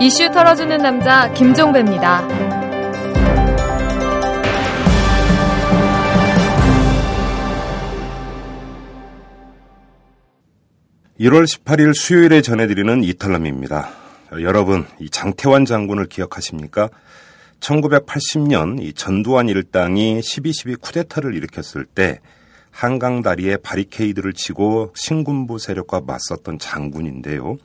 [0.00, 2.26] 이슈 털어주는 남자 김종배입니다.
[11.20, 13.90] 1월 18일 수요일에 전해드리는 이탈남입니다.
[14.40, 16.90] 여러분, 이 장태환 장군을 기억하십니까?
[17.58, 22.20] 1980년 이 전두환 일당이 12.12 쿠데타를 일으켰을 때
[22.78, 27.56] 한강 다리에 바리케이드를 치고 신군부 세력과 맞섰던 장군인데요.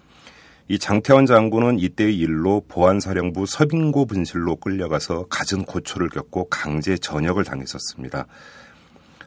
[0.68, 8.26] 이 장태환 장군은 이때의 일로 보안사령부 서빙고 분실로 끌려가서 갖은 고초를 겪고 강제 전역을 당했었습니다.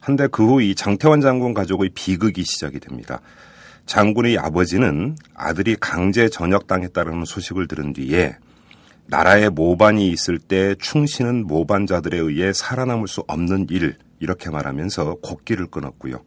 [0.00, 3.20] 한데 그 후 이 장태환 장군 가족의 비극이 시작이 됩니다.
[3.86, 8.34] 장군의 아버지는 아들이 강제 전역당했다는 소식을 들은 뒤에
[9.06, 16.22] 나라에 모반이 있을 때 충신은 모반자들에 의해 살아남을 수 없는 일 이렇게 말하면서 곡기를 끊었고요.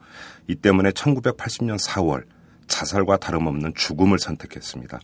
[0.48, 2.24] 이 때문에 1980년 4월
[2.68, 5.00] 자살과 다름없는 죽음을 선택했습니다.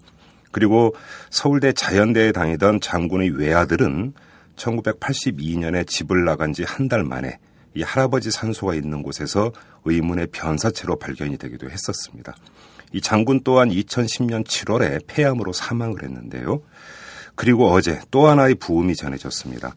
[0.52, 0.96] 그리고
[1.30, 4.14] 서울대 자연대에 다니던 장군의 외아들은
[4.56, 7.38] 1982년에 집을 나간 지 한 달 만에
[7.74, 9.52] 이 할아버지 산소가 있는 곳에서
[9.84, 12.34] 의문의 변사체로 발견이 되기도 했었습니다.
[12.94, 16.62] 이 장군 또한 2010년 7월에 폐암으로 사망을 했는데요.
[17.36, 19.76] 그리고 어제 또 하나의 부음이 전해졌습니다.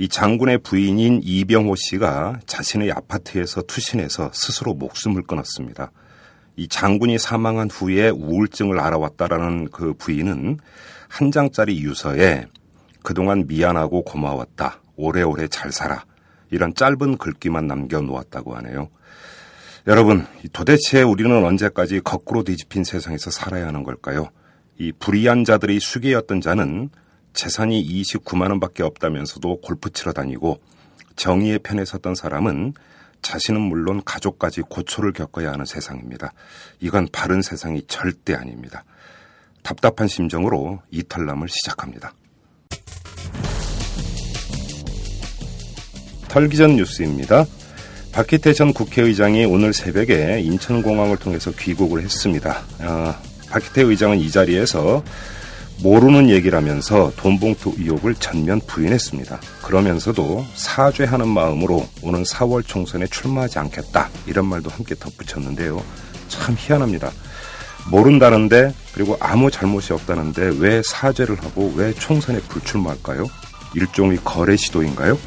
[0.00, 5.92] 이 장군의 부인인 이병호 씨가 자신의 아파트에서 투신해서 스스로 목숨을 끊었습니다.
[6.56, 10.56] 이 장군이 사망한 후에 우울증을 알아왔다라는 그 부인은
[11.06, 12.46] 한 장짜리 유서에
[13.02, 14.80] 그동안 미안하고 고마웠다.
[14.96, 16.06] 오래오래 잘 살아.
[16.50, 18.88] 이런 짧은 글귀만 남겨놓았다고 하네요.
[19.86, 24.30] 여러분, 도대체 우리는 언제까지 거꾸로 뒤집힌 세상에서 살아야 하는 걸까요?
[24.78, 26.88] 이 불의한 자들의 수계였던 자는
[27.32, 30.60] 재산이 29만 원밖에 없다면서도 골프 치러 다니고
[31.16, 32.74] 정의의 편에 섰던 사람은
[33.22, 36.32] 자신은 물론 가족까지 고초를 겪어야 하는 세상입니다.
[36.80, 38.84] 이건 바른 세상이 절대 아닙니다.
[39.62, 42.14] 답답한 심정으로 이탈남을 시작합니다.
[46.28, 47.44] 털기전 뉴스입니다.
[48.12, 52.62] 박희태 전 국회의장이 오늘 새벽에 인천공항을 통해서 귀국을 했습니다.
[52.80, 53.14] 어,
[53.50, 55.04] 박희태 의장은 이 자리에서
[55.82, 59.40] 모르는 얘기를 하면서 돈봉투 의혹을 전면 부인했습니다.
[59.62, 65.82] 그러면서도 사죄하는 마음으로 오는 4월 총선에 출마하지 않겠다 이런 말도 함께 덧붙였는데요.
[66.28, 67.10] 참 희한합니다.
[67.90, 73.26] 모른다는데 그리고 아무 잘못이 없다는데 왜 사죄를 하고 왜 총선에 불출마할까요?
[73.74, 75.18] 일종의 거래 시도인가요?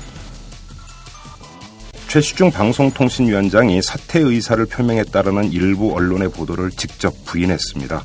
[2.08, 8.04] 최시중 방송통신위원장이 사퇴 의사를 표명했다라는 일부 언론의 보도를 직접 부인했습니다.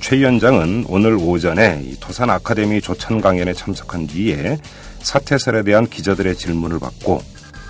[0.00, 4.58] 최 위원장은 오늘 오전에 토산 아카데미 조찬 강연에 참석한 뒤에
[5.00, 7.22] 사퇴설에 대한 기자들의 질문을 받고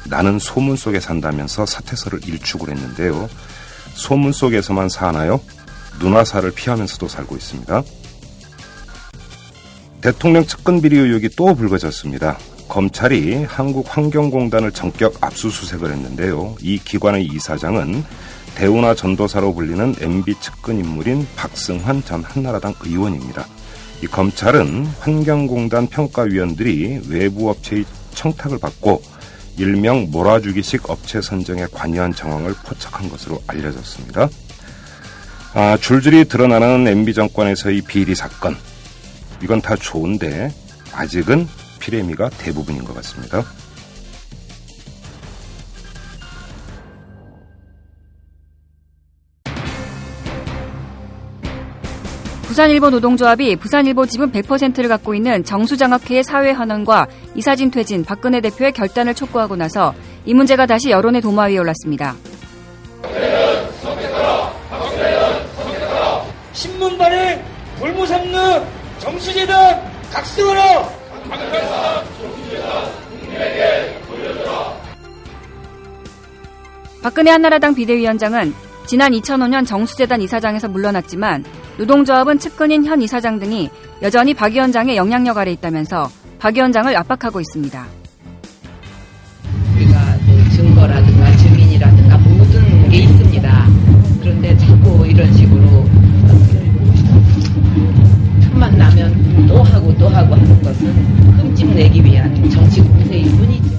[0.08, 3.28] 나는 소문 속에 산다면서 사퇴설을 일축을 했는데요.
[3.94, 5.40] 소문 속에서만 사나요?
[6.00, 7.82] 눈화살을 피하면서도 살고 있습니다.
[10.00, 12.38] 대통령 측근 비리 의혹이 또 불거졌습니다.
[12.68, 16.56] 검찰이 한국환경공단을 전격 압수수색을 했는데요.
[16.60, 18.04] 이 기관의 이사장은
[18.54, 23.46] 대우나 전도사로 불리는 MB 측근 인물인 박승환 전 한나라당 의원입니다.
[24.02, 29.02] 이 검찰은 환경공단 평가위원들이 외부 업체의 청탁을 받고
[29.58, 34.28] 일명 몰아주기식 업체 선정에 관여한 정황을 포착한 것으로 알려졌습니다.
[35.54, 38.56] 아, 줄줄이 드러나는 MB 정권에서의 비리 사건.
[39.42, 40.52] 이건 다 좋은데
[40.92, 41.46] 아직은
[41.78, 43.44] 피레미가 대부분인 것 같습니다.
[52.52, 59.14] 부산일보 노동조합이 부산일보 지분 100%를 갖고 있는 정수장학회의 사회 환원과 이사진 퇴진 박근혜 대표의 결단을
[59.14, 59.94] 촉구하고 나서
[60.26, 62.14] 이 문제가 다시 여론의 도마 위에 올랐습니다.
[66.52, 67.42] 신문반에
[67.78, 68.62] 돌무삼는
[68.98, 70.88] 정수재단 각성하라!
[77.02, 78.52] 박근혜 한나라당 비대위원장은
[78.84, 83.70] 지난 2005년 정수재단 이사장에서 물러났지만 노동조합은 측근인 현 이사장 등이
[84.02, 87.86] 여전히 박 위원장의 영향력 아래 있다면서 박 위원장을 압박하고 있습니다.
[89.76, 93.66] 우리가 뭐 증거라든가 증인이라든가 모든 게 있습니다.
[94.20, 95.86] 그런데 자꾸 이런 식으로
[98.42, 100.88] 틈만 나면 또 하고 또 하고 하는 것은
[101.38, 103.70] 흠집내기 위한 정치 공세일 뿐이죠.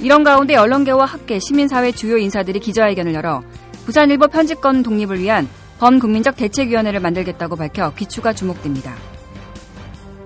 [0.00, 3.42] 이런 가운데 언론계와 학계, 시민사회 주요 인사들이 기자회견을 열어
[3.86, 5.48] 부산일보 편집권 독립을 위한
[5.82, 8.94] 범국민적 대책위원회를 만들겠다고 밝혀 귀추가 주목됩니다.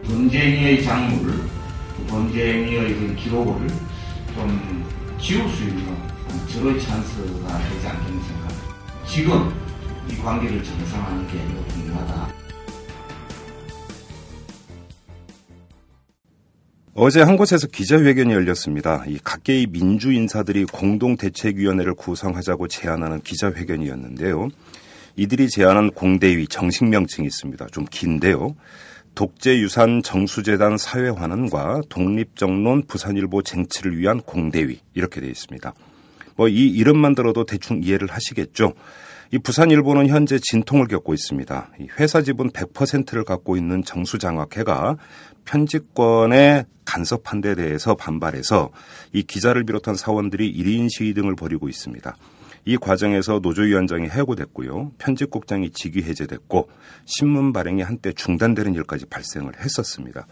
[0.04, 1.34] 범죄행위의 장물을,
[2.08, 3.66] 범죄행위의 그 기록을
[4.34, 4.84] 좀
[5.18, 5.96] 지울 수 있는
[6.52, 9.06] 저의 찬스가 되지 않겠는 생각.
[9.08, 9.50] 지금
[10.10, 12.28] 이 관계를 정상화하는 게 매우 중요하다.
[16.92, 19.04] 어제 한 곳에서 기자회견이 열렸습니다.
[19.06, 24.50] 이 각계의 민주 인사들이 공동 대책위원회를 구성하자고 제안하는 기자회견이었는데요.
[25.16, 27.66] 이들이 제안한 공대위 정식 명칭이 있습니다.
[27.72, 28.54] 좀 긴데요.
[29.14, 35.72] 독재유산 정수재단 사회환원과 독립정론 부산일보 쟁취를 위한 공대위 이렇게 되어 있습니다.
[36.36, 38.74] 뭐 이 이름만 들어도 대충 이해를 하시겠죠.
[39.32, 41.70] 이 부산일보는 현재 진통을 겪고 있습니다.
[41.98, 44.96] 회사 지분 100%를 갖고 있는 정수장학회가
[45.46, 48.70] 편집권의 간섭한 데 대해서 반발해서
[49.12, 52.14] 이 기자를 비롯한 사원들이 1인 시위 등을 벌이고 있습니다.
[52.66, 54.90] 이 과정에서 노조위원장이 해고됐고요.
[54.98, 56.68] 편집국장이 직위 해제됐고
[57.06, 60.26] 신문 발행이 한때 중단되는 일까지 발생을 했었습니다.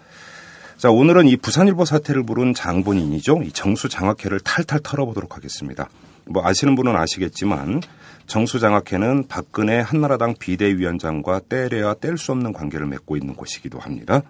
[0.76, 3.42] 자, 오늘은 이 부산일보 사태를 부른 장본인이죠.
[3.44, 5.88] 이 정수 장학회를 탈탈 털어보도록 하겠습니다.
[6.26, 7.81] 뭐 아시는 분은 아시겠지만
[8.26, 14.22] 정수 장학회는 박근혜 한나라당 비대위원장과 떼려야 뗄 수 없는 관계를 맺고 있는 곳이기도 합니다.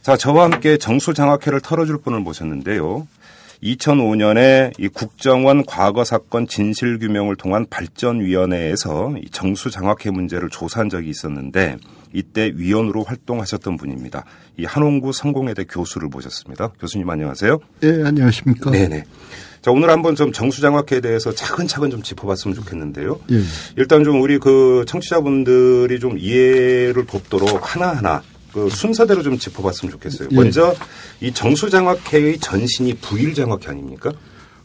[0.00, 3.06] 자, 저와 함께 정수 장학회를 털어줄 분을 모셨는데요.
[3.62, 11.10] 2005년에 이 국정원 과거 사건 진실 규명을 통한 발전위원회에서 이 정수 장학회 문제를 조사한 적이
[11.10, 11.76] 있었는데
[12.12, 14.24] 이때 위원으로 활동하셨던 분입니다.
[14.56, 16.72] 이 한홍구 성공회대 교수를 모셨습니다.
[16.80, 17.58] 교수님 안녕하세요.
[17.80, 18.70] 네, 안녕하십니까.
[18.70, 19.04] 네네.
[19.62, 23.20] 자, 오늘 한번 좀 정수장학회에 대해서 차근차근 좀 짚어봤으면 좋겠는데요.
[23.30, 23.42] 예.
[23.76, 28.22] 일단 좀 우리 그 청취자분들이 좀 이해를 돕도록 하나하나
[28.52, 30.28] 그 순서대로 좀 짚어봤으면 좋겠어요.
[30.32, 30.34] 예.
[30.34, 30.74] 먼저
[31.20, 34.12] 이 정수장학회의 전신이 부일장학회 아닙니까?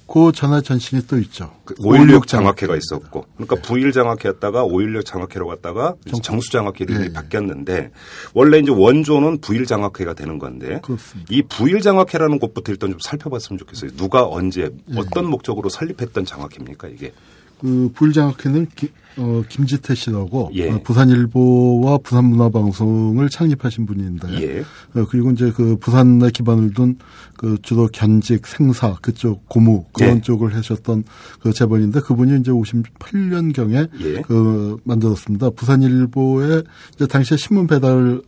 [0.07, 1.51] 그 전화 전신이 또 있죠.
[1.65, 7.13] 그5.16 장학회가 있었고, 그러니까 부일 장학회였다가 5.16 장학회로 갔다가 정수 장학회 이름이 예.
[7.13, 7.89] 바뀌었는데
[8.35, 11.27] 원래 이제 원조는 부일 장학회가 되는 건데 그렇습니다.
[11.33, 13.91] 이 부일 장학회라는 곳부터 일단 좀 살펴봤으면 좋겠어요.
[13.97, 14.61] 누가 언제
[14.91, 14.95] 예.
[14.95, 17.11] 어떤 목적으로 설립했던 장학회입니까 이게?
[17.59, 20.71] 그 부일 장학회는 기- 어, 김지태 씨라고 예.
[20.71, 24.59] 어, 부산일보와 부산문화방송을 창립하신 분인데 예.
[24.99, 26.97] 어, 그리고 이제 그 부산에 기반을 둔
[27.37, 30.21] 그 주로 견직, 생사 그쪽 고무 그런 예.
[30.21, 31.03] 쪽을 하셨던
[31.41, 34.21] 그 재벌인데 그분이 이제 58년 경에 예.
[34.21, 35.51] 그 만들었습니다.
[35.51, 36.63] 부산일보에
[36.95, 38.21] 이제 당시에 신문 배달을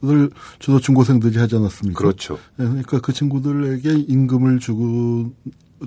[0.60, 1.98] 주로 중고생들이 하지 않았습니까?
[1.98, 2.38] 그렇죠.
[2.60, 5.32] 예, 그러니까 그 친구들에게 임금을 주고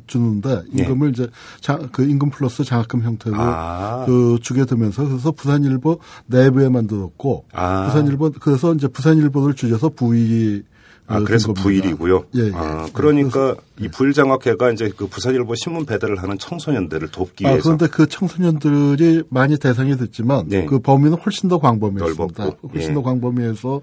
[0.06, 0.82] 주는데 예.
[0.82, 1.28] 임금을 이제
[1.60, 4.04] 자, 그 임금 플러스 장학금 형태로 아.
[4.06, 7.86] 그 주게 되면서 그래서 부산일보 내부에 만들었고 아.
[7.86, 10.62] 부산일보 그래서 이제 부산일보를 줄여서 부이
[11.06, 11.52] 아, 어, 그래서.
[11.52, 12.26] 부일이고요.
[12.36, 12.52] 예, 예.
[12.54, 17.50] 아, 네, 그러니까 그래서- 이 부일장학회가 이제 그 부산일보 신문 배달을 하는 청소년들을 돕기 아,
[17.50, 20.66] 위해서 그런데 그 청소년들이 많이 대상이 됐지만 네.
[20.66, 22.44] 그 범위는 훨씬 더 광범위했습니다.
[22.44, 22.94] 넓었고, 훨씬 예.
[22.94, 23.80] 더 광범위해서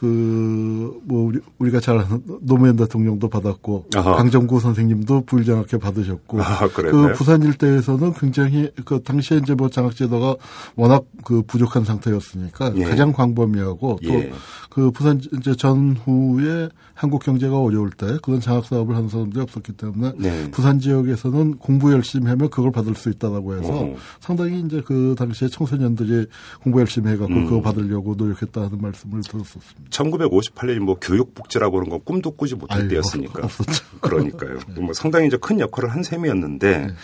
[0.00, 4.16] 그뭐 우리 우리 가 잘 아는 노무현 대통령도 받았고 아하.
[4.16, 6.68] 강정구 선생님도 부일장학회 받으셨고 아?
[6.68, 10.36] 그 부산 일대에서는 굉장히 그 당시에 이제 뭐 장학제도가
[10.76, 12.84] 워낙 그 부족한 상태였으니까 예.
[12.84, 14.30] 가장 광범위하고 예.
[14.70, 16.68] 또그 부산 이제 전후에
[16.98, 20.50] 한국 경제가 어려울 때 그런 장학 사업을 하는 사람들이 없었기 때문에 네.
[20.50, 23.96] 부산 지역에서는 공부 열심히 하면 그걸 받을 수 있다라고 해서 어.
[24.18, 26.26] 상당히 이제 그 당시에 청소년들이
[26.60, 27.44] 공부 열심히 해갖고 음.
[27.44, 29.90] 그거 받으려고 노력했다 하는 말씀을 들었었습니다.
[29.90, 33.44] 1958년이 뭐 교육복지라고 그런 건 꿈도 꾸지 못할 아이고, 때였으니까.
[33.44, 33.84] 없었죠.
[34.02, 34.58] 그러니까요.
[34.80, 36.94] 뭐 상당히 이제 큰 역할을 한 셈이었는데 네.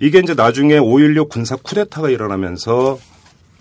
[0.00, 2.98] 이게 이제 나중에 5.16 군사 쿠데타가 일어나면서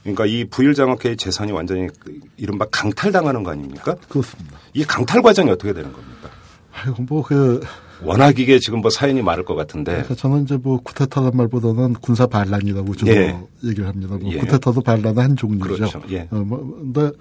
[0.03, 3.95] 그러니까 이 부일장학회의 재산이 완전히 그 이른바 강탈당하는 거 아닙니까?
[4.09, 4.57] 그렇습니다.
[4.73, 6.29] 이 강탈 과정이 어떻게 되는 겁니까?
[6.73, 7.61] 아이고 뭐그
[8.01, 9.93] 워낙 이게 지금 뭐 사연이 많을 것 같은데.
[9.93, 13.37] 그러니까 저는 이제 뭐 쿠데타란 말보다는 군사 반란이라고 주로 예.
[13.63, 14.17] 얘기를 합니다.
[14.19, 14.39] 뭐 예.
[14.39, 15.75] 쿠데타도 반란의 한 종류죠.
[15.75, 16.01] 그렇죠.
[16.09, 16.27] 예.
[16.31, 17.11] 어, 뭐, 근데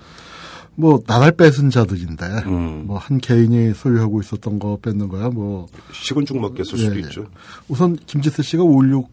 [0.75, 2.85] 뭐 나라를 뺏은 자들인데 음.
[2.87, 7.01] 뭐한 개인이 소유하고 있었던 거 뺏는 거야 뭐 식은 죽 먹겠을 수도 예, 예.
[7.01, 7.27] 있죠.
[7.69, 9.07] 우선 김지태 씨가 5.16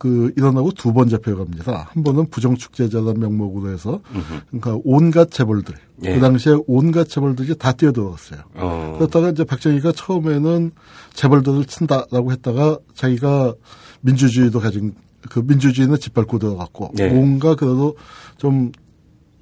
[0.00, 1.90] 그 일어나고 두 번 잡혀갑니다.
[1.92, 4.00] 한 번은 부정축제자단 명목으로 해서
[4.48, 6.14] 그러니까 온갖 재벌들 예.
[6.14, 8.40] 그 당시에 온갖 재벌들이 다 뛰어들었어요.
[8.54, 8.94] 어.
[8.98, 10.70] 그렇다가 이제 박정희가 처음에는
[11.12, 13.54] 재벌들을 친다라고 했다가 자기가
[14.00, 14.94] 민주주의도 가진
[15.28, 17.10] 그 민주주의는 짓밟고 들어갔고 네.
[17.10, 17.94] 뭔가 그래도
[18.38, 18.72] 좀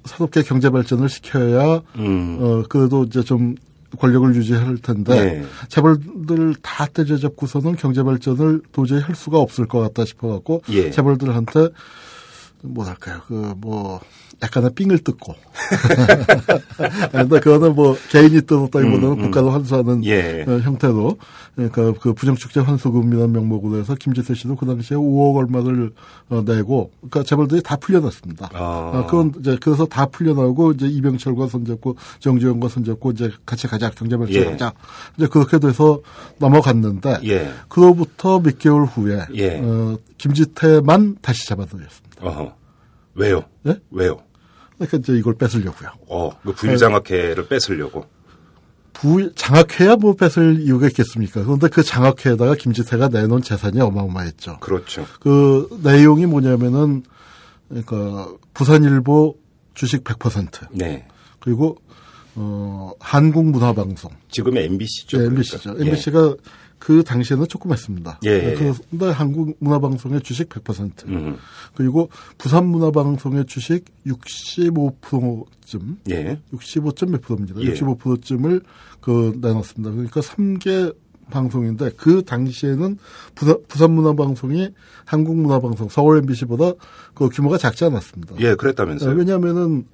[0.03, 2.37] 새롭게 경제 발전을 시켜야 음.
[2.41, 3.55] 어 그래도 이제 좀
[3.97, 5.45] 권력을 유지할 텐데 네.
[5.67, 10.91] 재벌들 다 때려잡고서는 경제 발전을 도저히 할 수가 없을 것 같다 싶어갖고 예.
[10.91, 11.69] 재벌들한테
[12.61, 14.01] 뭐랄까요 그뭐
[14.41, 15.35] 약간의 삥을 뜯고
[17.11, 19.21] 근데 그거는 뭐 개인이 뜯었다기보다는 음, 음.
[19.23, 20.45] 국가로 환수하는 예.
[20.47, 21.17] 어, 형태로
[21.55, 25.91] 그러니까 그 부정축제 환수금이라는 명목으로 해서 김지태 씨도 그 당시에 5억 얼마를
[26.29, 28.49] 어, 내고 그러니까 재벌들이 다 풀려났습니다.
[28.53, 28.91] 아.
[28.93, 34.15] 어, 그건 이제 그래서 다 풀려나오고 이제 이병철과 손잡고 정주영과 손잡고 이제 같이 가자 경제
[34.15, 34.19] 예.
[34.19, 34.73] 발전하자
[35.17, 35.99] 이제 그렇게 돼서
[36.37, 37.51] 넘어갔는데 예.
[37.67, 39.59] 그로부터 몇 개월 후에 예.
[39.61, 42.25] 어, 김지태만 다시 잡아들였습니다.
[42.25, 42.53] 어허.
[43.15, 43.43] 왜요?
[43.67, 43.75] 예?
[43.91, 44.19] 왜요?
[44.79, 45.89] 그러니까 이제 이걸 뺏으려고요.
[46.07, 48.05] 어, 그 부유장학회를 뺏으려고.
[48.93, 51.43] 부 장학회야 뭐 뺏을 이유가 있겠습니까?
[51.43, 54.57] 그런데 그 장학회에다가 김지태가 내놓은 재산이 어마어마했죠.
[54.59, 55.05] 그렇죠.
[55.21, 57.03] 그 내용이 뭐냐면은
[57.69, 59.37] 그러니까 부산일보
[59.73, 61.07] 주식 100% 네.
[61.39, 61.77] 그리고
[62.35, 65.17] 어 한국문화방송 지금의 MBC죠.
[65.17, 65.55] 네, 그러니까.
[65.55, 65.75] MBC죠.
[65.79, 66.39] 예.
[66.79, 68.21] 그 당시에는 조그맣습니다.
[68.25, 68.55] 예, 예.
[68.55, 71.37] 그런데 한국 문화방송의 주식 100% 음.
[71.75, 76.39] 그리고 부산 문화방송의 주식 65%쯤 예.
[76.53, 77.61] 65점 몇 프로입니다.
[77.61, 77.73] 예.
[77.73, 78.61] 65%쯤을
[79.01, 79.91] 그 내놨습니다.
[79.91, 80.95] 그러니까 3개
[81.29, 82.97] 방송인데 그 당시에는
[83.35, 84.69] 부산, 부산문화방송이
[85.05, 86.73] 한국문화방송 서울 MBC보다
[87.13, 88.35] 그 규모가 작지 않았습니다.
[88.39, 89.15] 예, 그랬다면서요.
[89.15, 89.85] 왜냐하면은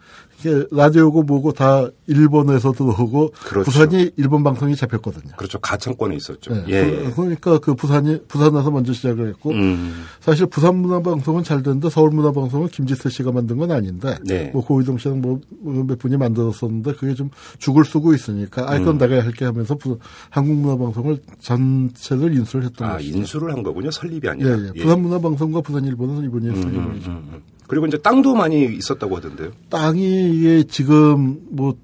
[0.72, 3.64] 라디오고 뭐고 다 일본에서 들어오고 그렇죠.
[3.72, 5.34] 부산이 일본 방송이 잡혔거든요.
[5.38, 5.58] 그렇죠.
[5.60, 6.54] 가창권에 있었죠.
[6.54, 6.64] 네.
[6.68, 6.84] 예.
[6.86, 10.04] 그- 그러니까 그 부산이 부산에서 먼저 시작을 했고 음.
[10.20, 14.50] 사실 부산 문화방송은 잘 됐는데 서울 문화방송은 김지태 씨가 만든 건 아닌데 네.
[14.54, 15.22] 뭐 고희동 씨랑
[15.62, 18.82] 뭐몇 분이 만들었었는데 그게 좀 죽을 쓰고 있으니까 아 음.
[18.84, 19.98] 이건 내가 할게 하면서 부-
[20.30, 23.18] 한국 문화방송을 전체를 인수를 했던 아, 것이죠.
[23.18, 23.90] 인수를 한 거군요.
[23.90, 24.60] 설립이 예, 아니라.
[24.76, 24.82] 예.
[24.82, 27.42] 부산 문화방송과 부산일보는 이번이 했으니 음, 음, 음.
[27.68, 29.52] 그리고 이제 땅도 많이 있었다고 하던데요.
[29.70, 31.76] 땅이 이게 지금 뭐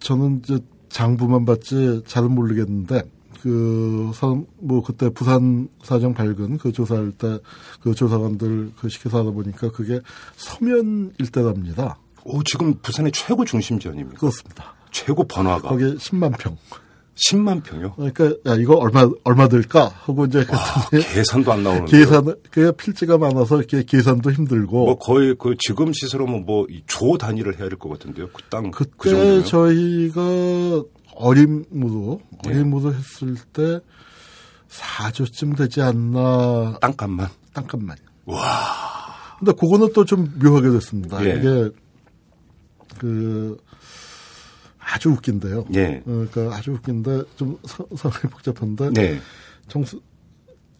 [0.00, 3.02] 저는 이제 장부만 봤지 잘은 모르겠는데
[3.40, 7.38] 그뭐 그때 부산 사정 밝은 그 조사할 때
[7.84, 10.00] 그 조사관들 그 시켜서 하다 보니까 그게
[10.36, 11.98] 서면 일대랍니다.
[12.24, 14.18] 오, 지금 부산의 최고 중심 지역입니다.
[14.18, 14.74] 그렇습니다.
[14.90, 15.68] 최고 번화가.
[15.68, 16.56] 거기에 10만 평.
[17.14, 17.94] 10만 평이요.
[17.94, 21.96] 그러니까 야 이거 얼마 얼마 들까 하고 이제 와, 계산도 안 나오는데.
[21.96, 27.58] 계산 그 필지가 많아서 이렇게 계산도 힘들고 뭐 거의 그 지금 시세로면 뭐 조 단위를
[27.60, 28.28] 해야 될 것 같은데요.
[28.32, 29.44] 그 땅그 그때 정도면.
[29.44, 32.50] 저희가 어림무도 네.
[32.50, 33.80] 어림무도 했을 때
[34.68, 37.28] 4조쯤 되지 않나 땅값만.
[37.52, 37.96] 땅값만.
[38.24, 38.40] 와.
[39.38, 41.24] 근데 그거는 또 좀 묘하게 됐습니다.
[41.24, 41.36] 예.
[41.36, 41.70] 이게
[42.98, 43.56] 그
[44.94, 45.64] 아주 웃긴데요.
[45.74, 46.02] 예.
[46.06, 49.18] 어, 그러니까 아주 웃긴데 좀 서- 상황이 복잡한데 네.
[49.68, 50.00] 정수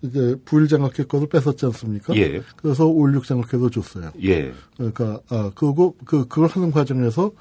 [0.02, 2.14] 이게 부일장학회 거를 뺏었지 않습니까?
[2.16, 2.40] 예.
[2.56, 4.12] 그래서 올육장학회도 줬어요.
[4.23, 4.52] 예.
[4.76, 7.33] 그러니까 아 그거 그 그걸 하는 과정에서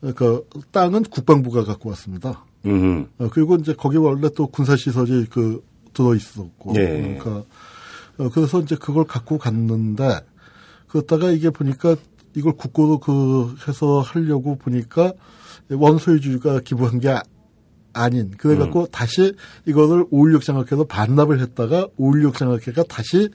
[0.00, 2.44] 그러니까 땅은 국방부가 갖고 왔습니다.
[2.66, 3.06] 음.
[3.18, 7.16] 어, 그리고 이제 거기 원래 또 군사 시설이 그 들어 있었고, 예.
[7.18, 7.44] 그러니까
[8.18, 10.20] 어, 그래서 이제 그걸 갖고 갔는데
[10.88, 11.96] 그러다가 이게 보니까
[12.34, 15.12] 이걸 국고로 그 해서 하려고 보니까
[15.70, 17.22] 원소유주가 기부한 게 아-
[17.92, 18.86] 아닌 그래갖고 음.
[18.92, 19.34] 다시
[19.66, 23.28] 이거를 516 장학회로 반납을 했다가 516 장학회가 다시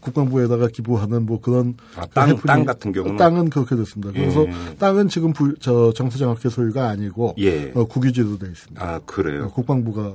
[0.00, 3.16] 국방부에다가 기부하는 뭐 그런 아, 그 땅- 해프닝- 땅 같은 경우는?
[3.16, 4.12] 땅은 그렇게 됐습니다.
[4.12, 4.74] 그래서 예.
[4.78, 7.72] 땅은 지금 부, 저 정수장학회 소유가 아니고 예.
[7.74, 8.84] 어, 국유지로 돼 있습니다.
[8.84, 9.48] 아, 그래요.
[9.50, 10.14] 국방부가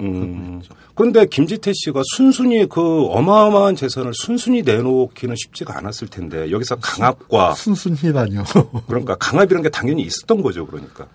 [0.00, 0.62] 음.
[0.94, 8.44] 그런데 김지태 씨가 순순히 그 어마어마한 재산을 순순히 내놓기는 쉽지가 않았을 텐데 여기서 강압과 순순히라뇨.
[8.86, 10.66] 그러니까 강압이라는 게 당연히 있었던 거죠.
[10.66, 11.06] 그러니까.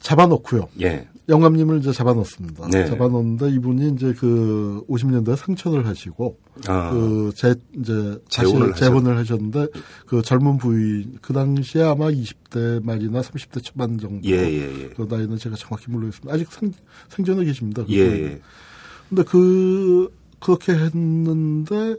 [0.00, 0.68] 잡아놓고요.
[0.82, 1.08] 예.
[1.28, 2.68] 영감님을 이제 잡아놓습니다.
[2.68, 2.86] 네.
[2.86, 6.90] 잡아놓는데 이분이 이제 그 50년대에 상처를 하시고 아.
[6.90, 9.66] 그 재, 이제 재혼을 다시 재혼을 하셨는데
[10.06, 14.26] 그 젊은 부인 그 당시에 아마 20대 말이나 30대 초반 정도.
[14.26, 14.88] 예, 예, 예.
[14.88, 16.32] 그 나이는 제가 정확히 모르겠습니다.
[16.32, 16.72] 아직 생,
[17.10, 17.84] 생존해 계십니다.
[17.84, 18.00] 그 예.
[18.00, 18.40] 예.
[19.08, 21.96] 근데 그 그렇게 했는데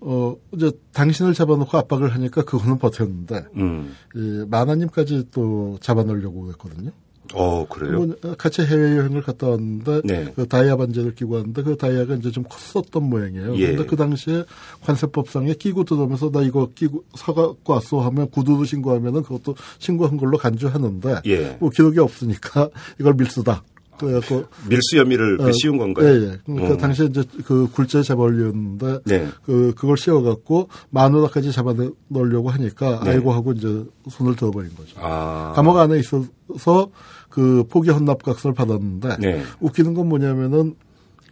[0.00, 3.94] 어 이제 당신을 잡아놓고 압박을 하니까 그거는 버텼는데 음.
[4.14, 6.90] 이 마나님까지 또 잡아놓으려고 했거든요.
[7.32, 8.06] 어, 그래요?
[8.06, 10.32] 뭐 같이 해외 여행을 갔다 왔는데 네.
[10.36, 13.56] 그 다이아 반지를 끼고 왔는데 그 다이아가 이제 좀 컸었던 모양이에요.
[13.56, 13.68] 예.
[13.68, 14.44] 근데 그 당시에
[14.82, 21.22] 관세법상에 끼고 들어오면서 나 이거 끼고 사갖고 왔어 하면 구두로 신고하면은 그것도 신고한 걸로 간주하는데
[21.26, 21.56] 예.
[21.60, 22.68] 뭐 기록이 없으니까
[23.00, 23.62] 이걸 밀수다.
[23.98, 26.08] 그래갖고 밀수 혐의를 그 어, 씌운 건가요?
[26.08, 26.38] 예, 예.
[26.44, 26.76] 그러니까 어.
[26.76, 29.28] 당시에 이제 그 굴제 잡아올렸는데 네.
[29.44, 31.74] 그 그걸 씌워갖고 마누라까지 잡아
[32.08, 33.10] 넣으려고 하니까 네.
[33.10, 34.96] 알고 하고 이제 손을 들어버린 거죠.
[34.98, 35.52] 아.
[35.54, 36.90] 감옥 안에 있어서
[37.34, 39.42] 그 포기 헌납각서를 받았는데 네.
[39.58, 40.76] 웃기는 건 뭐냐면은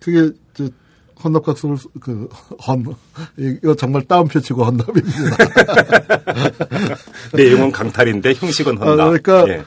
[0.00, 0.68] 그게 이제
[1.22, 2.28] 헌납각서를 쓰- 그
[2.66, 2.84] 헌,
[3.38, 5.36] 이거 정말 따옴표 치고 헌납입니다.
[7.34, 8.98] 내용은 강탈인데 형식은 헌납.
[8.98, 9.62] 아, 그러니까 예.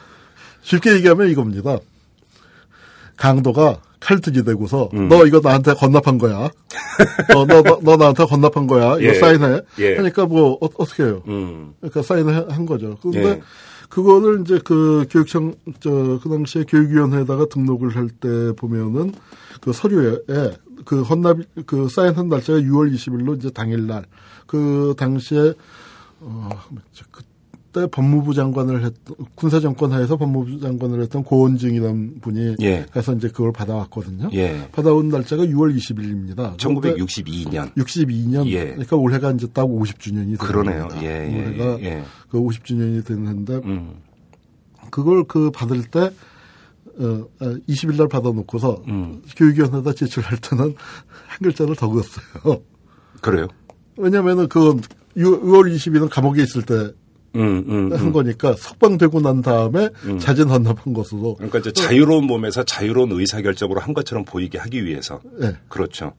[0.61, 1.77] 쉽게 얘기하면 이겁니다.
[3.15, 5.07] 강도가 칼등이 되고서 음.
[5.07, 6.49] 너 이거 나한테 헌납한 거야.
[7.29, 8.95] 너, 너, 너, 너 나한테 헌납한 거야.
[8.97, 9.13] 이거 예.
[9.13, 9.61] 사인해.
[9.79, 9.95] 예.
[9.95, 11.23] 하니까 뭐 어, 떻게 해요.
[11.29, 11.73] 음.
[11.79, 12.97] 그러니까 사인을 한 거죠.
[13.01, 13.41] 근데 예.
[13.95, 19.13] 그거를 이제 그 교육청 저 그 당시에 교육위원회에다가 등록을 할 때 보면은
[19.61, 20.19] 그 서류에
[20.83, 24.05] 그 헌납 그 사인한 날짜가 6월 20일로 이제 당일날.
[24.47, 25.53] 그 당시에
[26.19, 26.49] 어,
[27.11, 27.23] 그그
[27.75, 28.93] 때 법무부 장관을 했
[29.35, 32.85] 군사 정권 하에서 법무부 장관을 했던 고원증이라는 분이 예.
[32.89, 34.29] 가서 이제 그걸 받아왔거든요.
[34.33, 34.69] 예.
[34.71, 36.55] 받아온 날짜가 6월 20일입니다.
[36.55, 37.75] 1962년.
[37.75, 38.47] 62년.
[38.47, 38.67] 예.
[38.67, 40.87] 그러니까 올해가 이제 딱 50주년이 그러네요.
[40.87, 41.03] 됩니다.
[41.03, 42.03] 예, 예, 올해가 예.
[42.29, 43.95] 그 50주년이 되는데 음.
[44.89, 46.11] 그걸 그 받을 때
[46.97, 47.27] 어,
[47.67, 49.21] 20일 날 받아놓고서 음.
[49.35, 50.75] 교육위원회에다 제출할 때는
[51.27, 52.61] 한 글자를 더 그었어요.
[53.19, 53.47] 그래요?
[53.97, 54.79] 왜냐면은 그건
[55.17, 56.93] 6월 20일은 감옥에 있을 때
[57.35, 58.11] 음, 음, 한 음.
[58.13, 59.89] 거니까 석방되고 난 다음에
[60.19, 61.35] 자진 헌납한 것으로.
[61.35, 65.21] 그러니까 이제 자유로운 몸에서 자유로운 의사결정으로 한 것처럼 보이게 하기 위해서.
[65.41, 65.57] 예.
[65.67, 66.13] 그렇죠.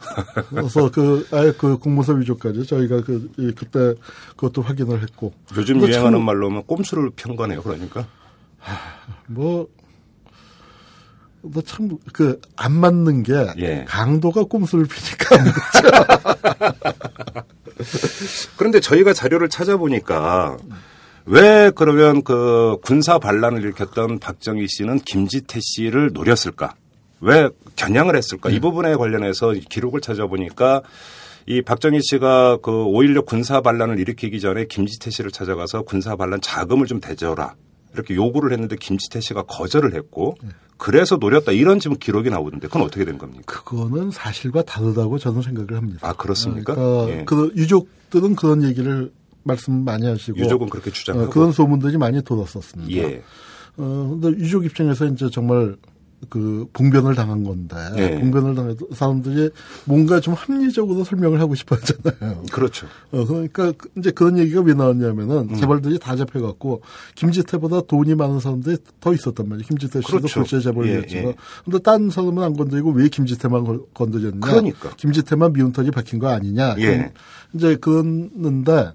[0.48, 3.94] 그래서 그 아예 그 공문서 위조까지 저희가 그 이- 그때
[4.36, 5.32] 그것도 확인을 했고.
[5.56, 7.62] 요즘 유행하는 참 말로 하면 꼼수를 편 거네요.
[7.62, 8.06] 그러니까.
[9.26, 9.68] 뭐,
[11.64, 13.84] 참, 그, 안 맞는 게, 예.
[13.88, 15.36] 강도가 꼼수를 피니까.
[17.80, 18.50] 안 맞죠.
[18.56, 20.56] 그런데 저희가 자료를 찾아보니까
[21.26, 26.74] 왜 그러면 그 군사 반란을 일으켰던 박정희 씨는 김지태 씨를 노렸을까?
[27.20, 28.50] 왜 겨냥을 했을까?
[28.50, 30.82] 이 부분에 관련해서 기록을 찾아보니까
[31.46, 36.86] 이 박정희 씨가 그 5.16 군사 반란을 일으키기 전에 김지태 씨를 찾아가서 군사 반란 자금을
[36.86, 37.54] 좀 대줘라.
[37.94, 40.36] 이렇게 요구를 했는데 김지태 씨가 거절을 했고
[40.76, 41.52] 그래서 노렸다.
[41.52, 43.62] 이런 지금 기록이 나오는데 그건 어떻게 된 겁니까?
[43.62, 45.98] 그거는 사실과 다르다고 저는 생각을 합니다.
[46.08, 46.74] 아, 그렇습니까?
[46.74, 47.24] 그러니까 예.
[47.24, 50.38] 그 유족들은 그런 얘기를 말씀 많이 하시고.
[50.38, 51.26] 유족은 그렇게 주장하고.
[51.26, 52.90] 어, 그런 소문들이 많이 돌았었습니다.
[52.92, 53.22] 예.
[53.76, 55.76] 어, 근데 유족 입장에서 이제 정말
[56.28, 58.20] 그 봉변을 당한 건데 예.
[58.20, 59.50] 봉변을 당해도 사람들이
[59.86, 62.42] 뭔가 좀 합리적으로 설명을 하고 싶어 하잖아요.
[62.52, 62.86] 그렇죠.
[63.10, 65.56] 어, 그러니까 그- 이제 그런 얘기가 왜 나왔냐면은 음.
[65.56, 66.82] 재벌들이 다 잡혀 갖고
[67.14, 69.66] 김지태보다 돈이 많은 사람들이 더 있었단 말이에요.
[69.66, 70.40] 김지태 씨도 그렇죠.
[70.40, 71.24] 불체 재벌이었지만.
[71.24, 71.34] 예, 예.
[71.64, 74.40] 근데 딴 사람은 안 건드리고 왜 김지태만 걸- 건드렸냐.
[74.40, 74.90] 그러니까.
[74.96, 76.76] 김지태만 미운털이 박힌 거 아니냐.
[76.80, 77.12] 예.
[77.54, 78.92] 이제 그랬는데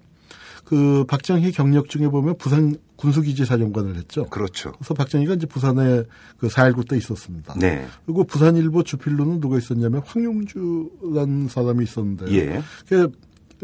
[0.63, 4.25] 그 박정희 경력 중에 보면 부산 군수기지 사령관을 했죠.
[4.27, 4.71] 그렇죠.
[4.73, 6.03] 그래서 박정희가 이제 부산에
[6.37, 7.53] 그 4.19 때 있었습니다.
[7.59, 7.85] 네.
[8.05, 12.31] 그리고 부산일보 주필로는 누가 있었냐면 황용주라는 사람이 있었는데.
[12.33, 12.61] 예.
[12.87, 13.11] 그,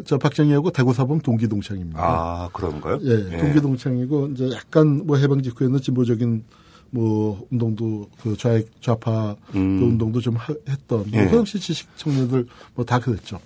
[0.06, 2.00] 저 박정희하고 대구사범 동기동창입니다.
[2.02, 3.00] 아, 그런가요?
[3.04, 6.44] 예, 동기동창이고 이제 약간 뭐 해방 직후에는 진보적인
[6.92, 9.80] 뭐 운동도 그 좌, 좌파 음.
[9.80, 11.22] 그 운동도 좀 하- 했던 예.
[11.24, 13.40] 뭐그 당시 지식 청년들 뭐 다 그랬죠.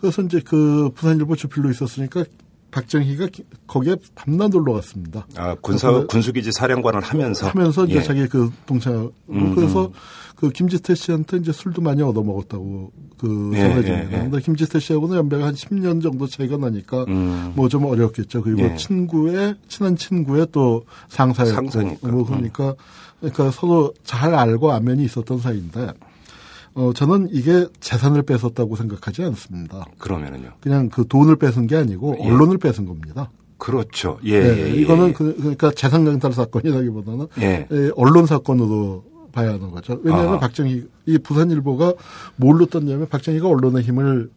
[0.00, 2.24] 그래서 이제 그 부산일보 주필로 있었으니까
[2.74, 5.26] 박정희가 기- 거기에 밤낮 놀러 갔습니다.
[5.36, 7.46] 아, 군사, 군수기지 사령관을 하면서.
[7.48, 8.02] 하면서 이제 예.
[8.02, 9.92] 자기 그 동창 음, 그래서
[10.34, 13.94] 그 김지태 씨한테 이제 술도 많이 얻어 먹었다고 그 예, 전해집니다.
[13.94, 14.22] 예, 예.
[14.24, 17.52] 근데 김지태 씨하고는 연배가 한 10년 정도 차이가 나니까 음.
[17.54, 18.42] 뭐좀 어렵겠죠.
[18.42, 18.74] 그리고 예.
[18.76, 22.08] 친구의 친한 친구의 또 상사였고 상사니까.
[22.08, 22.74] 뭐 그러니까
[23.20, 25.92] 그러니까 서로 잘 알고 안면이 있었던 사이인데
[26.74, 29.84] 어 저는 이게 재산을 뺏었다고 생각하지 않습니다.
[29.98, 30.52] 그러면은요.
[30.60, 32.24] 그냥 그 돈을 뺏은 게 아니고 예.
[32.28, 33.30] 언론을 뺏은 겁니다.
[33.58, 34.18] 그렇죠.
[34.24, 34.40] 예.
[34.40, 35.12] 네, 예, 예, 이거는 예.
[35.12, 37.66] 그, 그러니까 재산 강탈 사건이라기보다는 예.
[37.70, 40.00] 예, 언론 사건으로 봐야 하는 거죠.
[40.02, 40.38] 왜냐하면 아.
[40.40, 41.94] 박정희 이 부산일보가
[42.36, 44.30] 뭘로 떴냐면 박정희가 언론의 힘을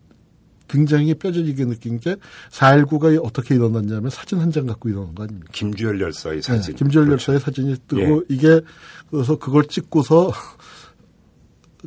[0.67, 2.17] 굉장히 뼈저리게 느낀 게
[2.52, 5.50] 4.19가 어떻게 일어났냐면 사진 한 장 갖고 일어난 거 아닙니까?
[5.54, 6.73] 김주열 열사의 사진.
[6.73, 7.32] 네, 김주열 그렇죠.
[7.32, 8.21] 열사의 사진이 뜨고 예.
[8.30, 8.62] 이게
[9.10, 10.32] 그래서 그걸 찍고서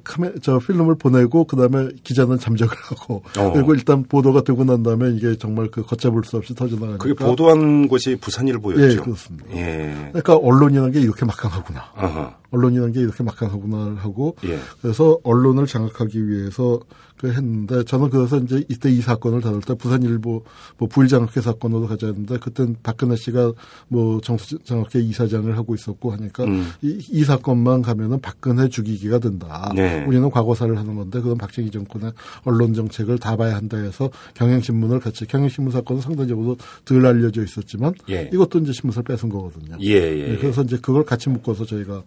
[0.04, 3.52] 카메 저 필름을 보내고 그다음에 기자는 잠적을 하고 어.
[3.52, 7.14] 그리고 일단 보도가 되고 난 다음에 이게 정말 그 걷잡을 수 없이 터져 나가니까 그게
[7.14, 8.82] 보도한 곳이 부산일보였죠.
[8.82, 9.46] 예, 그렇습니다.
[9.52, 10.08] 예.
[10.12, 11.84] 그러니까 언론이라는 게 이렇게 막강하구나.
[11.94, 12.36] 아하.
[12.50, 14.58] 언론이라는 게 이렇게 막강하구나 하고 예.
[14.82, 16.80] 그래서 언론을 장악하기 위해서
[17.20, 20.42] 그 했는데 저는 그래서 이제 이때 이 사건을 다룰 때 부산일보
[20.78, 23.52] 뭐 부일장학회 사건으로 가자 했는데 그땐 박근혜 씨가
[23.88, 26.70] 뭐 정수장학회 이사장을 하고 있었고 하니까 음.
[26.80, 29.70] 이, 이 사건만 가면은 박근혜 죽이기가 된다.
[29.76, 30.02] 네.
[30.06, 32.12] 우리는 과거사를 하는 건데 그건 박정희 정권의
[32.44, 36.56] 언론 정책을 다 봐야 한다 해서 경향신문을 같이 경향신문 사건은 상대적으로
[36.86, 38.30] 덜 알려져 있었지만 예.
[38.32, 39.76] 이것도 이제 신문사를 뺏은 거거든요.
[39.82, 40.28] 예, 예.
[40.28, 42.02] 네, 그래서 이제 그걸 같이 묶어서 저희가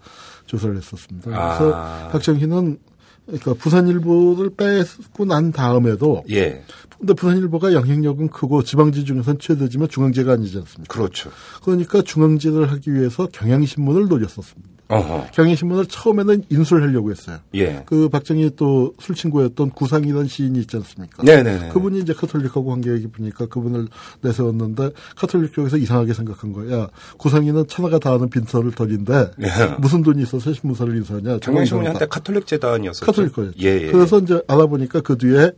[0.47, 1.31] 조사를 했었습니다.
[1.31, 1.57] 아.
[1.57, 2.79] 그래서 박정희는
[3.25, 6.63] 그러니까 부산일보를 뺏고 난 다음에도 예.
[6.99, 10.93] 근데 부산일보가 영향력은 크고 지방지 중에서는 최대지만 중앙지가 아니지 않습니까?
[10.93, 11.31] 그렇죠.
[11.63, 14.69] 그러니까 중앙지를 하기 위해서 경향신문을 노렸었습니다.
[14.89, 15.27] 어허.
[15.33, 17.37] 경향신문을 처음에는 인수를 하려고 했어요.
[17.55, 17.83] 예.
[17.85, 21.23] 그 박정희 또 술친구였던 구상이라는 시인이 있지 않습니까?
[21.23, 21.69] 네네네.
[21.69, 23.87] 그분이 이제 카톨릭하고 관계가 깊으니까 그분을
[24.21, 26.89] 내세웠는데 카톨릭 쪽에서 이상하게 생각한 거야.
[27.17, 29.47] 구상이는 천하가 다 아는 빈털터리인데 예.
[29.79, 31.37] 무슨 돈이 있어서 신문사를 인수하냐.
[31.39, 31.87] 경향신문이.
[31.87, 33.05] 한때 카톨릭 재단이었었죠.
[33.05, 33.53] 카톨릭 거였죠.
[33.61, 33.91] 예, 예.
[33.91, 35.51] 그래서 이제 알아보니까 그 뒤에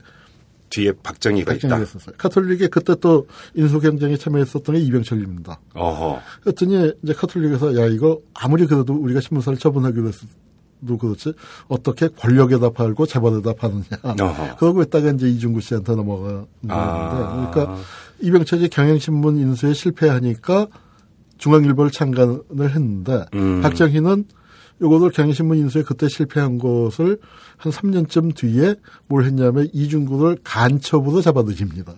[0.76, 1.84] 뒤에 박정희가 박정희가 있다.
[1.84, 2.16] 있었어요.
[2.18, 5.60] 카톨릭에 그때 또 인수경쟁에 참여했었던 게 이병철입니다.
[5.74, 6.20] 어허.
[6.44, 11.34] 그랬더니 이제 카톨릭에서 야 이거 아무리 그래도 우리가 신문사를 처분하기로 했어도 그렇지
[11.68, 13.86] 어떻게 권력에다 팔고 재벌에다 파느냐.
[14.04, 14.58] 어허.
[14.58, 17.10] 그러고 있다가 이제 이준구 씨한테 넘어가는 아.
[17.10, 17.78] 건데 그러니까
[18.22, 20.68] 이병철이 경향신문 인수에 실패하니까
[21.38, 23.62] 중앙일보를 창간을 했는데 음.
[23.62, 24.26] 박정희는
[24.82, 27.18] 요거를 경향신문 인수에 그때 실패한 것을
[27.58, 28.76] 한 3년쯤 뒤에
[29.08, 31.94] 뭘 했냐면 이중구를 간첩으로 잡아들입니다.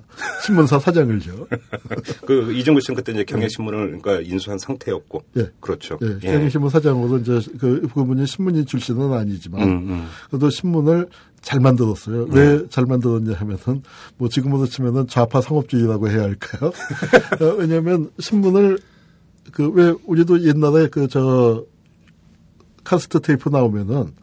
[0.46, 1.48] 신문사 사장을요.
[2.26, 5.24] 그 이정구 씨는 그때 이제 경향신문을 그러니까 인수한 상태였고.
[5.38, 5.50] 예.
[5.60, 5.98] 그렇죠.
[6.04, 10.08] 예, 경향신문 사장으로 이제 그 그분이 신문인 출신은 아니지만 음, 음.
[10.30, 11.08] 그래도 신문을
[11.42, 12.28] 잘 만들었어요.
[12.30, 13.82] 왜잘 만들었냐 하면은
[14.18, 16.72] 뭐 지금으로 치면은 좌파 상업주의라고 해야 할까요?
[17.42, 18.78] 어, 왜냐하면 신문을
[19.52, 21.64] 그 왜 우리도 옛날에 그 저
[22.88, 24.14] 카세트 테이프 나오면은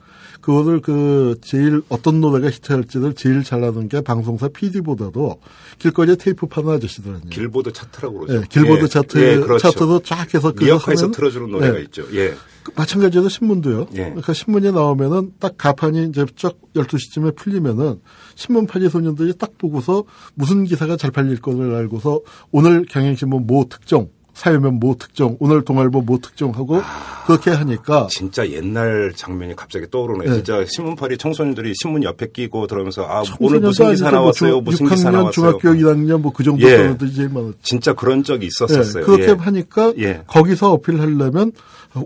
[0.40, 5.40] 그거를 그 제일 어떤 노래가 히트할지를 제일 잘하는 게 방송사 PD보다도
[5.78, 7.30] 길거리에 테이프 파는 아저씨들은요.
[7.30, 8.42] 길보드 차트라고 그러죠.
[8.42, 8.88] 예, 길보드 예.
[8.88, 9.58] 차트 예, 그렇죠.
[9.70, 11.82] 차트도 쫙 해서 하면- 틀어주는 노래가 예.
[11.84, 12.04] 있죠.
[12.14, 12.34] 예.
[12.62, 13.86] 그 마찬가지로 신문도요.
[13.92, 13.96] 예.
[14.04, 18.00] 그러니까 신문이 나오면은 딱 가판이 이제 쫙 12시쯤에 풀리면은
[18.34, 24.08] 신문 파지 소년들이 딱 보고서 무슨 기사가 잘 팔릴 거를 알고서 오늘 경향신문 모 특정,
[24.34, 26.82] 사회면 모 특정, 오늘 동아일보 모 특정하고
[27.26, 30.28] 그렇게 하니까 진짜 옛날 장면이 갑자기 떠오르네요.
[30.30, 30.34] 예.
[30.34, 34.50] 진짜 신문팔이 청소년들이 신문 옆에 끼고 들어오면서 아 오늘 무슨 기사 뭐 나왔어요?
[34.56, 35.30] 중- 무슨 기사 6학년, 나왔어요?
[35.32, 36.76] 중학교 1학년 뭐 그 정도 예.
[36.76, 37.54] 사람들 이 제일 많았죠.
[37.62, 39.04] 진짜 그런 적이 예, 있었었어요.
[39.04, 39.36] 그렇게 예.
[39.38, 40.22] 하니까 예.
[40.26, 41.52] 거기서 어필하려면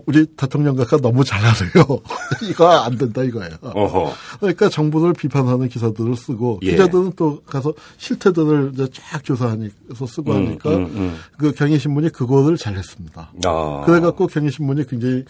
[0.05, 1.71] 우리 대통령 각하 너무 잘하세요.
[2.47, 3.55] 이거 안 된다 이거예요.
[3.63, 4.13] 어허.
[4.39, 6.71] 그러니까 정부를 비판하는 기사들을 쓰고 예.
[6.71, 9.73] 기자들은 또 가서 실태들을 이제 쫙 조사하니까
[10.07, 11.17] 쓰고 음, 하니까 음, 음.
[11.39, 13.31] 그 경희신문이 그거를 잘했습니다.
[13.45, 13.83] 아.
[13.85, 15.23] 그래갖고 경희신문이 굉장히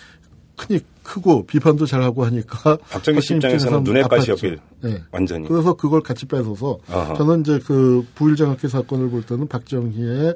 [0.58, 5.04] 크니 크고 비판도 잘하고 하니까 박정희 씨 입장에서는 눈엣 가시였길 예.
[5.12, 5.48] 완전히.
[5.48, 7.14] 그래서 그걸 같이 뺏어서 아하.
[7.14, 10.36] 저는 이제 그 부일장학회 사건을 볼 때는 박정희의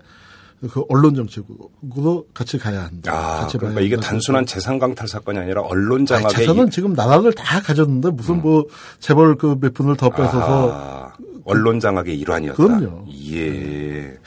[0.71, 3.11] 그 언론 정책으로 같이 가야 한다.
[3.11, 4.07] 아, 같이 그러니까 이게 한다.
[4.09, 8.41] 단순한 재산 강탈 사건이 아니라 언론 아니, 장악의 재산은 이- 지금 나라를 다 가졌는데 무슨
[8.41, 8.63] 뭐
[8.99, 11.13] 재벌 그 몇 분을 더 뺏어서 아,
[11.45, 12.61] 언론 장악의 일환이었다.
[12.61, 13.05] 그럼요.
[13.31, 14.17] 예.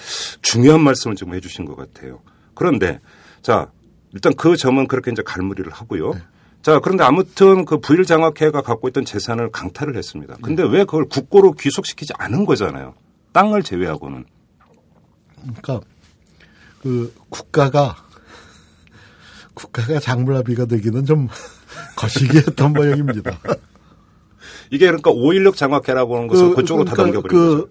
[0.42, 2.20] 중요한 말씀을 좀 해주신 것 같아요.
[2.54, 3.00] 그런데
[3.42, 3.70] 자
[4.12, 6.14] 일단 그 점은 그렇게 이제 갈무리를 하고요.
[6.14, 6.20] 네.
[6.62, 10.36] 자 그런데 아무튼 그 부일 장학회가 갖고 있던 재산을 강탈을 했습니다.
[10.42, 10.68] 근데 네.
[10.70, 12.94] 왜 그걸 국고로 귀속시키지 않은 거잖아요.
[13.32, 14.24] 땅을 제외하고는.
[15.42, 15.80] 그러니까
[16.82, 17.96] 그 국가가
[19.54, 21.28] 국가가 장물합의가 되기는 좀
[21.96, 23.38] 거시기 했던 모양입니다.
[24.70, 27.68] 이게 그러니까 5.16 장학회라고 하는 것을 그, 쪽으로 다 그러니까 넘겨버린 거죠.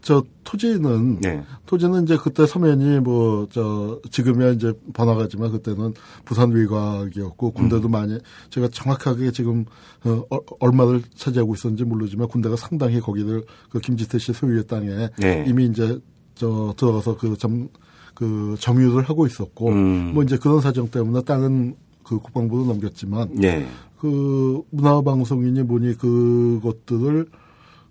[0.00, 1.42] 저 토지는 네.
[1.66, 7.90] 토지는 이제 그때 서면이 뭐 저 지금이야 이제 번화가지만 그때는 부산 외곽이었고 군대도 음.
[7.90, 8.18] 많이
[8.50, 9.64] 제가 정확하게 지금
[10.04, 15.44] 어, 어, 얼마를 차지하고 있었는지 모르지만 군대가 상당히 거기를 그 김지태 씨 소유의 땅에 네.
[15.46, 15.98] 이미 이제
[16.34, 20.12] 저 들어가서 그점그 점유를 하고 있었고 음.
[20.14, 23.66] 뭐 이제 그런 사정 때문에 땅은 그 국방부로 넘겼지만 네.
[23.98, 27.26] 그 문화방송인이 뭐니 그것들을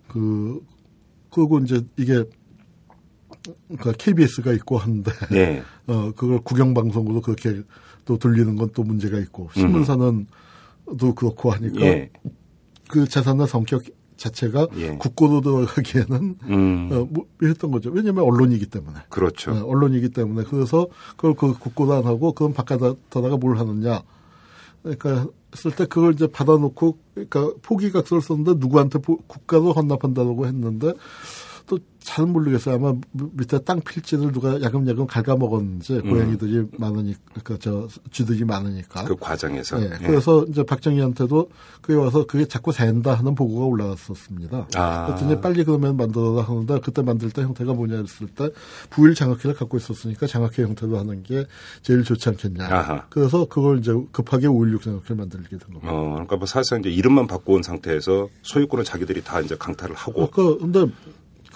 [0.08, 0.64] 그
[1.30, 2.24] 그리고 이제 이게
[3.68, 5.62] 그러니까 KBS가 있고 한데 네.
[5.86, 7.62] 어 그걸 국영 방송으로 그렇게
[8.04, 10.26] 또 돌리는 건 또 문제가 있고 신문사는
[10.98, 12.10] 또 그렇고 하니까 예.
[12.88, 13.82] 그 재산의 성격
[14.16, 14.96] 자체가 예.
[14.96, 16.88] 국고로 들어가기에는 음.
[16.92, 17.90] 어, 뭐 했던 거죠.
[17.90, 18.98] 왜냐하면 언론이기 때문에.
[19.08, 19.52] 그렇죠.
[19.52, 24.02] 어, 언론이기 때문에 그래서 그걸 그 국고도 안 하고 그럼 바깥에다가 뭘 하느냐.
[24.96, 30.92] 그러니까 쓸 때 그걸 이제 받아놓고 그러니까 포기각서를 썼는데 누구한테 포- 국가로 헌납한다고 했는데
[32.08, 32.76] 또잘 모르겠어요.
[32.76, 39.04] 아마 미- 밑에 땅 필지를 누가 야금야금 갉아먹었는지 고양이들이 많으니까 그러니까 저 쥐들이 많으니까.
[39.04, 39.80] 그 과정에서.
[39.80, 40.06] 예, 예.
[40.06, 41.50] 그래서 이제 박정희한테도
[41.82, 44.68] 그게 와서 그게 자꾸 샌다 하는 보고가 올라왔었습니다.
[44.74, 45.06] 아.
[45.06, 48.50] 그랬더니 빨리 그러면 만들어라 하는데 그때 만들 때 형태가 뭐냐 했을 때
[48.90, 51.46] 부일 장학회를 갖고 있었으니까 장학회 형태로 하는 게
[51.82, 52.64] 제일 좋지 않겠냐.
[52.66, 53.04] 아하.
[53.10, 55.88] 그래서 그걸 이제 급하게 5.16 장학회를 만들게 된 겁니다.
[55.92, 60.24] 어, 그러니까 뭐 사실상 이제 이름만 바꿔온 상태에서 소유권을 자기들이 다 이제 강탈을 하고.
[60.24, 60.86] 아까 근데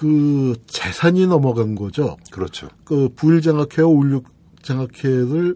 [0.03, 2.17] 그 재산이 넘어간 거죠.
[2.33, 2.69] 그렇죠.
[2.83, 4.25] 그 부일 장학회와 5.16
[4.63, 5.55] 장학회를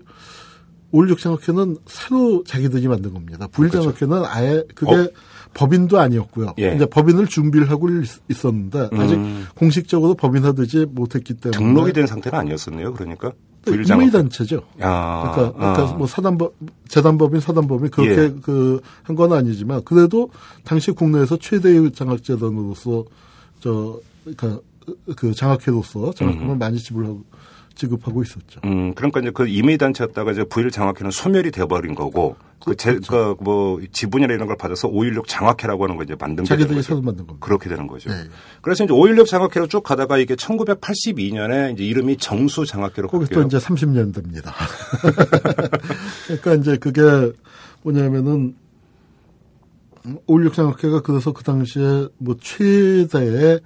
[0.92, 3.48] 5.16 장학회는 새로 자기들이 만든 겁니다.
[3.50, 3.92] 부일 그렇죠.
[3.92, 5.08] 장학회는 아예 그게 어?
[5.54, 6.54] 법인도 아니었고요.
[6.60, 6.76] 예.
[6.76, 9.46] 이제 법인을 준비를 하고 있- 있었는데 아직 음.
[9.56, 12.92] 공식적으로 법인화되지 못했기 때문에 등록이 된 상태는 아니었었네요.
[12.94, 13.32] 그러니까.
[13.66, 14.12] 임의 부일장학.
[14.12, 14.62] 단체죠.
[14.80, 15.96] 아, 그러니까, 그러니까 아.
[15.96, 16.54] 뭐 사단법
[16.86, 18.40] 재단법인 사단법인 그렇게 예.
[18.42, 20.30] 그한 건 아니지만 그래도
[20.62, 23.04] 당시 국내에서 최대의 장학재단으로서
[23.58, 23.98] 저
[24.34, 24.60] 그러니까
[25.16, 27.24] 그 장학회로서 장학금을 많이 지불하고
[27.76, 28.60] 지급하고 있었죠.
[28.64, 33.36] 음, 그러니까 이제 그 임의 단체였다가 이제 부일 장학회는 소멸이 돼버린 거고 그 제, 그렇죠.
[33.36, 36.86] 그뭐 지분이나 이런 걸 받아서 5.16 장학회라고 하는 거 이제 만든 게 되는 자기들이 거죠.
[36.86, 37.44] 새로 만든 겁니다.
[37.44, 38.08] 그렇게 되는 거죠.
[38.10, 38.16] 네.
[38.62, 43.26] 그래서 이제 5.16 장학회로 쭉 가다가 이게 1982년에 이제 이름이 정수 장학회로 거기.
[43.26, 44.54] 또 이제 30년 됩니다.
[46.26, 47.02] 그러니까 이제 그게
[47.82, 48.56] 뭐냐면은
[50.26, 53.60] 5.16 장학회가 그래서 그 당시에 뭐 최대의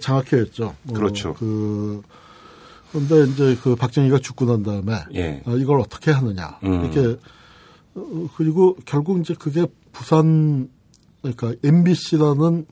[0.00, 0.76] 장학회였죠.
[0.82, 1.34] 뭐 그렇죠.
[1.34, 2.02] 그
[2.90, 5.42] 그런데 이제 그 박정희가 죽고 난 다음에 예.
[5.46, 6.84] 어, 이걸 어떻게 하느냐 음.
[6.84, 7.18] 이렇게
[7.94, 10.68] 어, 그리고 결국 이제 그게 부산
[11.22, 12.66] 그러니까 MBC라는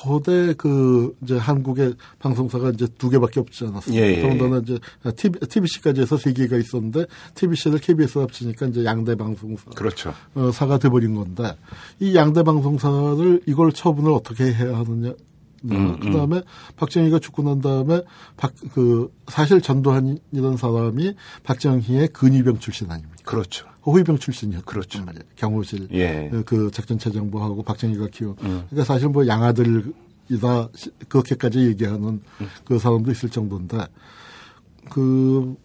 [0.00, 3.94] 거대 그 이제 한국의 방송사가 이제 두 개밖에 없지 않았어요.
[3.94, 4.78] 예, 예, 더군다나 이제
[5.16, 10.14] TV, TBC까지 해서 세 개가 있었는데 TBC를 KBS 합치니까 이제 양대 방송사 그렇죠.
[10.34, 11.56] 어, 사가 돼버린 건데
[12.00, 15.12] 이 양대 방송사를 이걸 처분을 어떻게 해야 하느냐.
[15.70, 16.42] 음, 그 다음에
[16.76, 18.02] 박정희가 죽고 난 다음에
[18.36, 23.22] 박, 그, 사실 전두환이라는 사람이 박정희의 근위병 출신 아닙니까?
[23.24, 23.66] 그렇죠.
[23.84, 25.04] 호위병 출신이었단 그렇죠.
[25.04, 25.24] 말이에요.
[25.36, 26.30] 경호실 예.
[26.46, 28.30] 그 작전차장부하고 박정희가 키운.
[28.42, 28.64] 음.
[28.70, 32.04] 그러니까 사실 뭐 양아들이다 시- 그렇게까지 얘기하는
[32.40, 32.48] 음.
[32.64, 33.78] 그 사람도 있을 정도인데
[34.90, 35.56] 그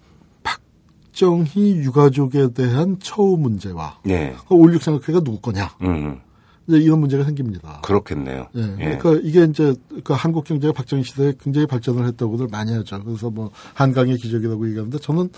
[0.44, 4.36] 박정희 유가족에 대한 처우 문제와 예.
[4.48, 6.20] 그 올육 장학회가 누구 거냐 음.
[6.68, 7.82] 이제 이런 문제가 생깁니다.
[7.84, 8.48] 그렇겠네요.
[8.56, 8.62] 예.
[8.80, 8.98] 예.
[8.98, 13.04] 그러니까 이게 이제 그 한국 경제가 박정희 시대에 굉장히 발전을 했다고들 많이 하죠.
[13.04, 15.30] 그래서 뭐 한강의 기적이라고 얘기하는데 저는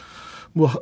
[0.54, 0.80] 뭐 하-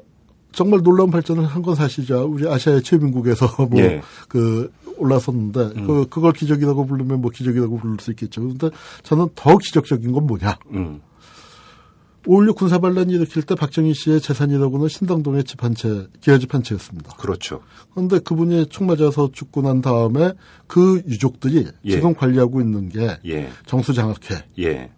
[0.57, 2.25] 정말 놀라운 발전을 한 건 사실이죠.
[2.25, 4.01] 우리 아시아의 최민국에서 뭐 예.
[4.27, 8.41] 그 올라섰는데 그 그걸 기적이라고 부르면 뭐 기적이라고 부를 수 있겠죠.
[8.41, 8.69] 그런데
[9.03, 10.57] 저는 더 기적적인 건 뭐냐?
[10.71, 11.01] 음.
[12.25, 17.15] 5.16 군사반란 일으킬 때 박정희 씨의 재산이라고는 신당동의 집 한 채, 기아집 한 채였습니다.
[17.17, 17.61] 그렇죠.
[17.93, 20.33] 그런데 그분이 총 맞아서 죽고 난 다음에
[20.65, 21.89] 그 유족들이 예.
[21.91, 23.49] 지금 관리하고 있는 게 예.
[23.67, 24.89] 정수장학회, 예.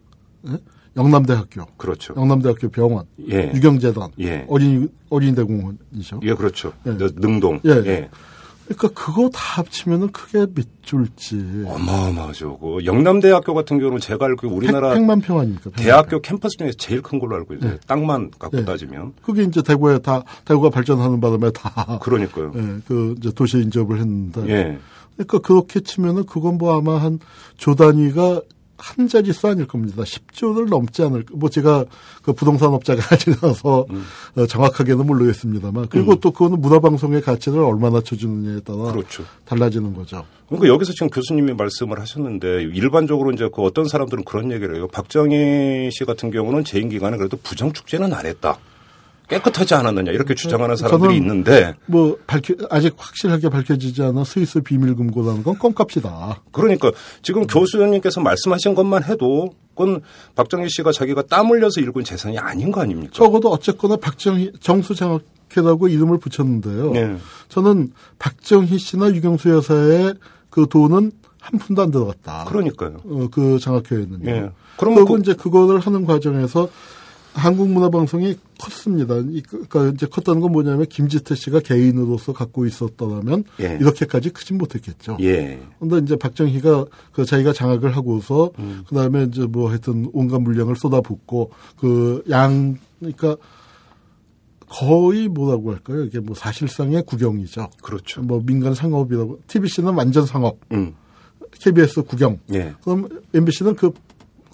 [0.97, 2.13] 영남대학교, 그렇죠.
[2.17, 3.51] 영남대학교 병원, 예.
[3.53, 4.45] 유경재단, 예.
[4.49, 6.19] 어린이 어린이대공원이죠.
[6.23, 6.73] 예, 그렇죠.
[6.87, 6.91] 예.
[6.97, 7.59] 너- 능동.
[7.65, 7.69] 예.
[7.85, 8.09] 예.
[8.65, 11.63] 그러니까 그거 다 합치면은 크게 밑줄지.
[11.65, 12.59] 어마어마하죠.
[12.59, 15.71] 그 영남대학교 같은 경우는 제가 알고 우리나라 100 만 평 아닙니까?
[15.71, 16.21] 100만 대학교 평.
[16.21, 17.71] 캠퍼스 중에서 제일 큰 걸로 알고 있어요.
[17.73, 17.79] 예.
[17.87, 18.65] 땅만 갖고 예.
[18.65, 19.13] 따지면.
[19.23, 22.51] 그게 이제 대구에 다 대구가 발전하는 바람에 다 그러니까요.
[22.55, 24.47] 예, 그 이제 도시 인접을 했는데.
[24.49, 24.77] 예.
[25.15, 27.19] 그러니까 그렇게 치면은 그건 뭐 아마 한
[27.57, 28.41] 조 단위가
[28.79, 30.03] 한 자릿수 아닐 겁니다.
[30.03, 31.85] 10조를 넘지 않을, 뭐 제가
[32.23, 34.03] 그 부동산 업자가 아니라서 음.
[34.35, 35.87] 어, 정확하게는 모르겠습니다만.
[35.89, 39.23] 그리고 또 그거는 문화방송의 가치를 얼마나 쳐주느냐에 따라 그렇죠.
[39.45, 40.25] 달라지는 거죠.
[40.47, 44.87] 그러니까 여기서 지금 교수님이 말씀을 하셨는데 일반적으로 이제 그 어떤 사람들은 그런 얘기를 해요.
[44.87, 48.57] 박정희 씨 같은 경우는 재임 기간에 그래도 부정 축제는 안 했다.
[49.29, 54.95] 깨끗하지 않았느냐 이렇게 주장하는 사람들이 저는 있는데 뭐 밝혀, 아직 확실하게 밝혀지지 않은 스위스 비밀
[54.95, 56.41] 금고라는 건 껌값이다.
[56.51, 60.01] 그러니까 지금 교수님께서 말씀하신 것만 해도 그건
[60.35, 63.11] 박정희 씨가 자기가 땀 흘려서 일군 재산이 아닌 거 아닙니까?
[63.13, 65.21] 적어도 어쨌거나 박정희, 정수장학
[65.55, 66.95] 회라고 이름을 붙였는데요.
[66.95, 67.15] 예.
[67.47, 70.13] 저는 박정희 씨나 유경수 여사의
[70.49, 72.45] 그 돈은 한 푼도 안 들어갔다.
[72.49, 72.97] 그러니까요.
[73.05, 74.29] 어, 그 장학회에는요.
[74.29, 74.51] 예.
[74.77, 76.69] 그러면 그리고 그- 이제 그거를 하는 과정에서
[77.39, 79.15] 한국문화방송이 컸습니다.
[79.29, 83.77] 이- 그러니까 이제 컸다는 건 뭐냐면 김지태 씨가 개인으로서 갖고 있었더라면 예.
[83.79, 85.17] 이렇게까지 크진 못했겠죠.
[85.21, 85.59] 예.
[85.79, 88.83] 근데 이제 박정희가 그 자기가 장악을 하고서 음.
[88.87, 93.37] 그다음에 이제 뭐 하여튼 온갖 물량을 쏟아붓고 그 양 그러니까
[94.67, 96.03] 거의 뭐라고 할까요?
[96.03, 97.69] 이게 뭐 사실상의 국영이죠.
[97.81, 98.21] 그렇죠.
[98.21, 100.93] 뭐 민간 상업이라고 TBC는 완전 상업, 음.
[101.59, 102.39] KBS 국영.
[102.53, 102.73] 예.
[102.83, 103.91] 그럼 MBC는 그,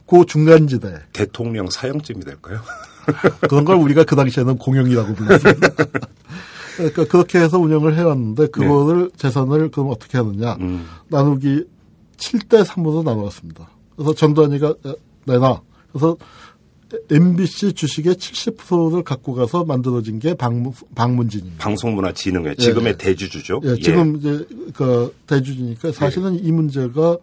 [0.08, 0.94] 그 중간지대.
[1.14, 2.62] 대통령 사형쯤이 될까요?
[3.50, 5.70] 그런 걸 우리가 그 당시에는 공영이라고 불렀습니다.
[6.78, 10.58] 그러니까 그렇게 해서 운영을 해왔는데 그거를 재산을 그럼 어떻게 하느냐.
[10.58, 10.64] 네.
[10.64, 10.86] 음.
[11.08, 11.64] 나누기
[12.18, 13.70] 7대 3으로 나누었습니다.
[13.96, 14.94] 그래서 전두환이가 어,
[15.26, 15.62] 내놔.
[15.92, 16.18] 그래서
[17.10, 21.64] MBC 주식의 70%를 갖고 가서 만들어진 게 방문, 방문진입니다.
[21.64, 22.98] 방송문화진흥회 지금의 예.
[22.98, 23.62] 대주주죠.
[23.64, 27.18] 예, 지금 이제 그 대주주니까 사실은 이 문제가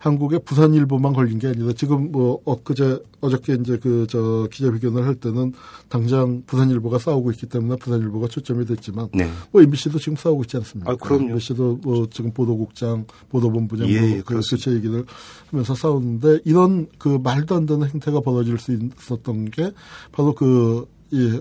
[0.00, 5.52] 한국의 부산일보만 걸린 게 아니라 지금 뭐 엊그제 어저께 이제 그 저 기자회견을 할 때는
[5.88, 9.30] 당장 부산일보가 싸우고 있기 때문에 부산일보가 초점이 됐지만 네.
[9.52, 10.92] 뭐 MBC도 지금 싸우고 있지 않습니까?
[10.92, 11.30] 아, 그럼요.
[11.30, 14.64] MBC도 뭐 지금 보도국장, 보도본부장 예, 뭐 예, 그 그렇습니다.
[14.70, 15.04] 교체 얘기를
[15.50, 19.70] 하면서 싸우는데 이런 그 말도 안 되는 행태가 벌어질 수 있었던 게
[20.12, 21.40] 바로 그 이,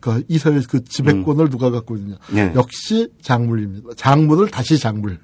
[0.00, 2.16] 그러니까 이 사회 그 지배권을 누가 갖고 있느냐.
[2.30, 2.36] 음.
[2.38, 2.52] 예.
[2.54, 3.90] 역시 작물입니다.
[3.96, 5.18] 작물을 다시 작물.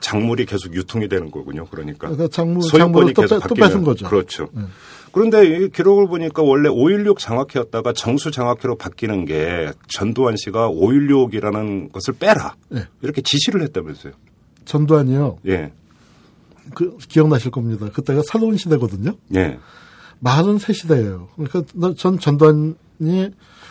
[0.00, 1.66] 작물이 계속 유통이 되는 거군요.
[1.66, 2.08] 그러니까.
[2.08, 4.06] 그러니까 작물, 소유권이 또, 계속 뺏- 또 바뀌면 뺏은 거죠.
[4.08, 4.48] 그렇죠.
[4.52, 4.62] 네.
[5.12, 12.14] 그런데 이 기록을 보니까 원래 5.16 장학회였다가 정수 장학회로 바뀌는 게 전두환 씨가 5.16이라는 것을
[12.14, 12.54] 빼라.
[12.68, 12.84] 네.
[13.02, 14.12] 이렇게 지시를 했다면서요.
[14.66, 15.38] 전두환이요.
[15.48, 15.72] 예.
[16.74, 17.88] 그 기억나실 겁니다.
[17.92, 19.14] 그때가 새로운 시대거든요.
[19.34, 19.58] 예.
[20.20, 21.28] 말은 새 시대예요.
[21.36, 22.74] 그러니까 나- 전 전두환이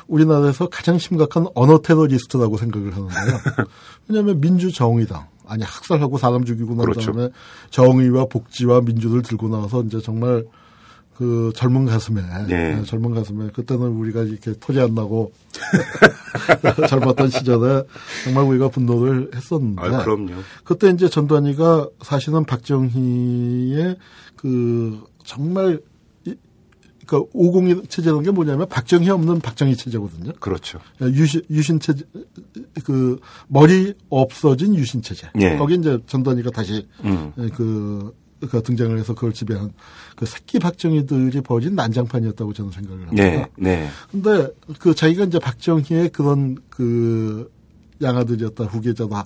[0.08, 3.38] 우리나라에서 가장 심각한 언어 테러리스트라고 생각을 하는데요.
[4.08, 7.12] 왜냐하면 민주정의당 아니 학살하고 사람 죽이고 난 그렇죠.
[7.12, 7.30] 다음에
[7.70, 10.44] 정의와 복지와 민주를 들고 나와서 이제 정말
[11.16, 12.76] 그 젊은 가슴에 네.
[12.76, 15.32] 네, 젊은 가슴에 그때는 우리가 이렇게 토지 안 나고
[16.88, 17.84] 젊었던 시절에
[18.24, 20.32] 정말 우리가 분노를 했었는데 아, 그럼요.
[20.64, 23.98] 그때 이제 전두환이가 사실은 박정희의
[24.38, 25.89] 그 정말 이-
[27.10, 30.34] 그러니까 502 체제라는 게 뭐냐면 박정희 없는 박정희 체제거든요.
[30.40, 30.80] 그렇죠.
[31.02, 32.06] 유신 유신 체제
[32.84, 35.28] 그 머리 없어진 유신 체제.
[35.40, 35.58] 예.
[35.58, 37.34] 거기 이제 전단위가 다시 음.
[37.56, 38.14] 그,
[38.48, 39.74] 그 등장을 해서 그걸 지배한
[40.16, 43.24] 그 새끼 박정희들이 벌인 난장판이었다고 저는 생각을 합니다.
[43.24, 43.88] 네, 네.
[44.12, 47.52] 근데 그 자기가 이제 박정희의 그런 그
[48.02, 49.26] 양아들이었다 후계자다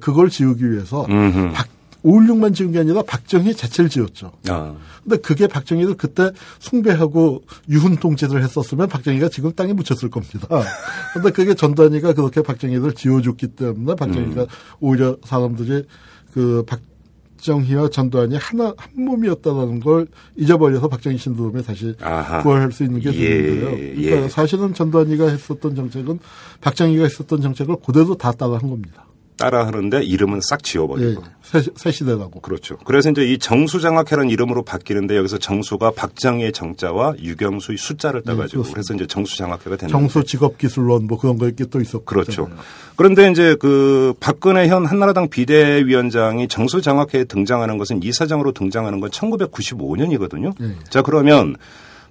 [0.00, 1.52] 그걸 지우기 위해서 음흠.
[1.52, 1.66] 박
[2.04, 4.32] 516만 지은 게 아니라 박정희 자체를 지었죠.
[4.48, 10.46] 아, 근데 그게 박정희를 그때 숭배하고 유훈 통제를 했었으면 박정희가 지금 땅에 묻혔을 겁니다.
[11.14, 14.46] 근데 그게 전단위가 그렇게 박정희를 지어줬기 때문에 박정희가 음.
[14.80, 15.86] 오히려 사람들이
[16.32, 22.42] 그 박정희와 전두환이 하나 한 몸이었다는 걸 잊어버려서 박정희 신드롬에 다시 아하.
[22.42, 23.70] 구할 수 있는 게 예, 되는데요.
[23.70, 24.28] 그러니까 예.
[24.28, 26.18] 사실은 전두환이가 했었던 정책은
[26.60, 29.06] 박정희가 했었던 정책을 그대로 다 따라한 겁니다.
[29.36, 31.22] 따라 하는데 이름은 싹 예, 지워버리고.
[31.42, 32.40] 새, 새 시대라고.
[32.40, 32.76] 그렇죠.
[32.84, 38.72] 그래서 이제 이 정수장학회라는 이름으로 바뀌는데 여기서 정수가 박정희의 정자와 유경수의 숫자를 따가지고 네, 그렇습니다.
[38.72, 42.04] 그래서 이제 정수장학회가 되는 정수 직업기술론 뭐 그런 거 이렇게 또 있었고.
[42.04, 42.48] 그렇죠.
[42.96, 50.54] 그런데 이제 그 박근혜 현 한나라당 비대위원장이 정수장학회에 등장하는 것은 이사장으로 등장하는 건 1995년이거든요.
[50.60, 50.76] 예.
[50.88, 51.56] 자 그러면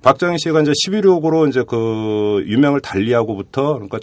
[0.04, 4.00] 박정희 씨가 이제 11.6으로 이제 그 유명을 달리하고부터 그러니까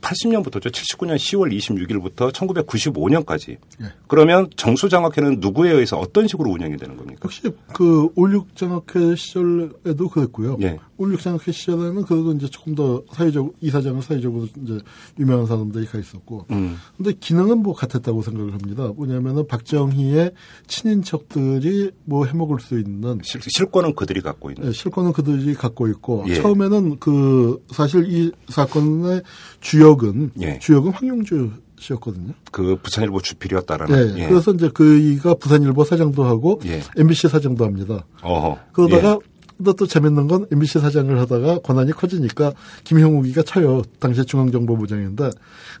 [0.00, 0.70] 1980년부터죠.
[0.70, 3.58] 79년 10월 26일부터 1995년까지.
[3.82, 3.92] 예.
[4.06, 7.20] 그러면 정수장학회는 누구에 의해서 어떤 식으로 운영이 되는 겁니까?
[7.24, 7.42] 역시
[7.74, 10.58] 그 올육 장학회 시절에도 그랬고요.
[10.62, 10.78] 예.
[10.96, 14.78] 올육 장학회 시절에는 그래도 이제 조금 더 사회적 이사장은 사회적으로 이제
[15.18, 16.46] 유명한 사람들이 가 있었고.
[16.50, 16.76] 음.
[16.96, 18.88] 근데 기능은 뭐 같았다고 생각을 합니다.
[18.94, 20.32] 뭐냐면은 박정희의
[20.66, 24.68] 친인척들이 뭐 해먹을 수 있는 실, 실권은 그들이 갖고 있는.
[24.68, 26.34] 예, 실권은 그들이 갖고 있고 예.
[26.34, 29.22] 처음에는 그 사실 이 사건의
[29.60, 30.58] 주 역은 예.
[30.58, 32.34] 주역은 황용주 씨였거든요.
[32.52, 34.18] 그 부산일보 주필이었다라는.
[34.18, 34.28] 예.
[34.28, 36.80] 그래서 이제 그이가 부산일보 사장도 하고 예.
[36.96, 38.04] MBC 사장도 합니다.
[38.22, 38.58] 어허.
[38.72, 39.29] 그러다가 예.
[39.60, 43.82] 근데 또 재밌는 건 MBC 사장을 하다가 권한이 커지니까 김형욱이가 쳐요.
[43.98, 45.30] 당시 중앙정보부장인데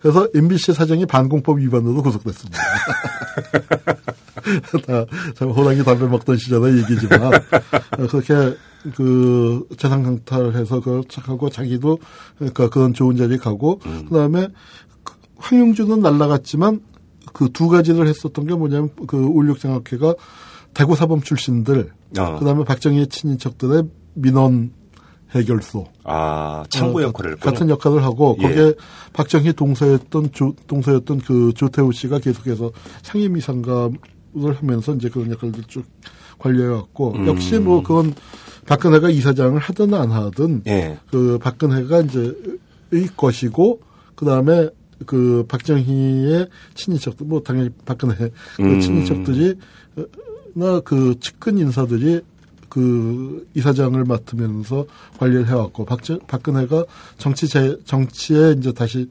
[0.02, 2.58] 그래서 MBC 사장이 반공법 위반으로 구속됐습니다.
[4.86, 7.30] 다, 참 호랑이 담배 먹던 시절의 얘기지만
[8.10, 8.54] 그렇게
[8.94, 11.98] 그 재산 강탈해서 그걸 착하고 자기도
[12.36, 14.48] 그러니까 그런 좋은 자리에 가고 그다음에
[15.04, 16.80] 그 황용주는 날라갔지만
[17.32, 20.14] 그 두 가지를 했었던 게 뭐냐면 그 올육장학회가
[20.74, 22.38] 대구 사범 출신들 어.
[22.38, 24.72] 그다음에 박정희의 친인척들의 민원
[25.32, 27.36] 해결소 아, 참고 어, 역할을.
[27.36, 28.42] 같은 역할을 하고 예.
[28.42, 28.74] 거기에
[29.12, 33.98] 박정희 동서였던 조, 동서였던 그 조태우 씨가 계속해서 상임위 상감을
[34.56, 35.84] 하면서 이제 그런 역할들 쭉
[36.38, 37.26] 관리해왔고 음.
[37.28, 38.14] 역시 뭐 그건
[38.66, 40.98] 박근혜가 이사장을 하든 안 하든 예.
[41.10, 42.34] 그 박근혜가 이제
[42.92, 43.80] 의 것이고
[44.16, 44.68] 그 다음에
[45.06, 48.14] 그 박정희의 친인척들 뭐 당연히 박근혜
[48.56, 48.80] 그 음.
[48.80, 49.54] 친인척들이
[49.94, 50.04] 나
[50.84, 52.20] 그 측근 인사들이
[52.68, 54.86] 그 이사장을 맡으면서
[55.18, 56.84] 관리를 해왔고 박정, 박근혜가
[57.18, 59.08] 정치 재, 정치에 이제 다시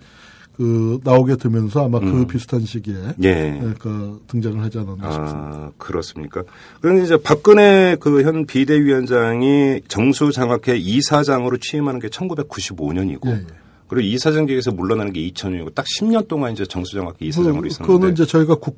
[0.59, 2.27] 그 나오게 되면서 아마 그 음.
[2.27, 3.61] 비슷한 시기에 예.
[3.79, 5.57] 그 등장을 하지 않았나 싶습니다.
[5.57, 6.43] 아, 그렇습니까?
[6.81, 13.45] 그런데 이제 박근혜 그 현 비대위원장이 정수장학회 이사장으로 취임하는 게 1995년이고 예, 예.
[13.87, 18.25] 그리고 이사장직에서 물러나는 게 2000년이고 딱 10년 동안 이제 정수장학회 이사장으로 그, 있었는데 그거는 이제
[18.25, 18.77] 저희가 국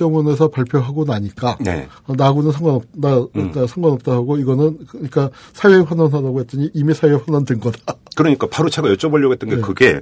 [0.00, 1.86] 정원에서 발표하고 나니까 네.
[2.06, 3.52] 어, 나하고는 상관없, 나, 음.
[3.52, 7.96] 나 상관없다 하고 이거는 그러니까 사회 환원하라고 했더니 이미 사회 환원된 거다.
[8.16, 9.60] 그러니까 바로 제가 여쭤보려고 했던 게 네.
[9.60, 10.00] 그게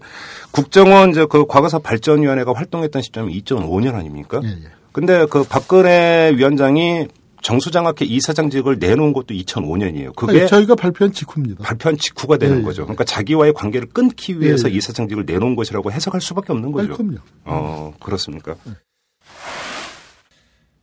[0.52, 4.40] 국정원 이제 그 과거사 발전위원회가 활동했던 시점이 2005년 아닙니까?
[4.44, 4.70] 예, 예.
[4.92, 7.08] 근데 그 박근혜 위원장이
[7.42, 10.14] 정수장학회 이사장직을 내놓은 것도 2005년이에요.
[10.14, 11.64] 그게 아니, 저희가 발표한 직후입니다.
[11.64, 12.64] 발표한 직후가 되는 예, 예.
[12.64, 12.82] 거죠.
[12.82, 14.76] 그러니까 자기와의 관계를 끊기 위해서 예, 예.
[14.78, 16.96] 이사장직을 내놓은 것이라고 해석할 수밖에 없는 아니, 거죠.
[16.96, 17.18] 그럼요.
[17.44, 18.54] 어, 그렇습니까?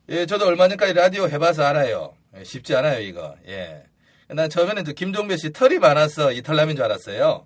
[0.09, 2.13] 예, 저도 얼마 전까지 라디오 해봐서 알아요.
[2.37, 3.35] 예, 쉽지 않아요, 이거.
[3.47, 3.83] 예.
[4.27, 7.45] 난 처음에는 김종배 씨 털이 많아서 이탈남인 줄 알았어요.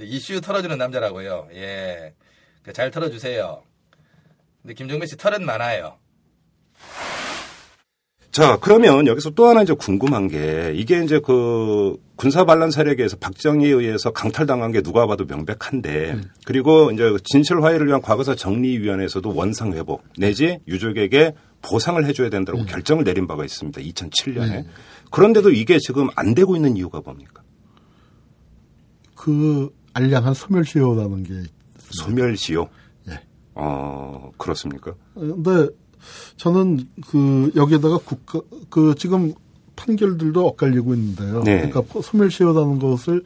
[0.00, 1.48] 이슈 털어주는 남자라고요.
[1.54, 2.14] 예.
[2.62, 3.62] 그잘 털어주세요.
[4.62, 5.98] 근데 김종배 씨 털은 많아요.
[8.30, 13.16] 자, 그러면 여기서 또 하나 이제 궁금한 게 이게 이제 그 군사 반란 세력에 의해서
[13.16, 19.72] 박정희에 의해서 강탈당한 게 누가 봐도 명백한데 그리고 이제 진실 화해를 위한 과거사 정리위원회에서도 원상
[19.72, 23.80] 회복 내지 유족에게 보상을 해줘야 된다고 결정을 내린 바가 있습니다.
[23.80, 24.64] 2007년에.
[25.10, 27.42] 그런데도 이게 지금 안 되고 있는 이유가 뭡니까?
[29.14, 31.42] 그 알량한 소멸시효라는 게
[31.90, 32.68] 소멸시효.
[33.08, 33.20] 예.
[33.54, 34.94] 어, 그렇습니까?
[35.14, 35.68] 근데
[36.36, 38.40] 저는 그 여기에다가 국가
[38.70, 39.34] 그 지금
[39.76, 41.42] 판결들도 엇갈리고 있는데요.
[41.42, 41.68] 네.
[41.68, 43.22] 그러니까 소멸시효라는 것을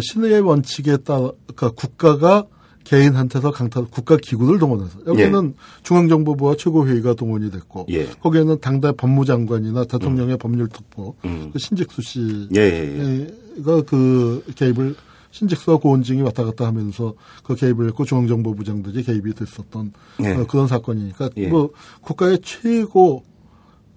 [0.00, 2.46] 신의 원칙에 따라 그러니까 국가가
[2.84, 8.06] 개인한테서 강탈 국가 기구를 동원해서 여기는 중앙정보부와 최고회의가 동원이 됐고 예.
[8.06, 11.50] 거기에는 당대 법무장관이나 대통령의 법률특보 음.
[11.52, 13.82] 그 신직수 씨가 예, 예, 예.
[13.86, 14.96] 그 개입을
[15.30, 17.14] 신직수와 고원징이 왔다 갔다 하면서
[17.44, 19.92] 그 개입을 했고 중앙정보부장들이 개입이 됐었던
[20.24, 20.32] 예.
[20.32, 21.48] 어, 그런 사건이니까 예.
[21.48, 21.70] 뭐
[22.00, 23.24] 국가의 최고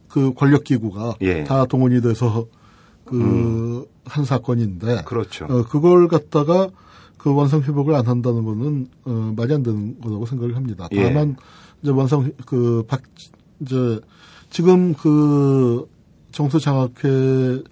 [0.08, 1.40] 그 권력 기구가 예.
[1.40, 1.44] 음.
[1.46, 2.48] 다 동원이 돼서
[3.06, 5.46] 그한 사건인데 그렇죠.
[5.46, 6.70] 어, 그걸 갖다가
[7.24, 10.90] 그 원성 회복을 안 한다는 거는 어, 말이 안 되는 거라고 생각을 합니다.
[10.92, 11.04] 예.
[11.04, 11.38] 다만
[11.82, 13.02] 이제 원성 그박
[13.62, 14.02] 이제
[14.50, 15.88] 지금 그
[16.34, 17.64] 정수 장학회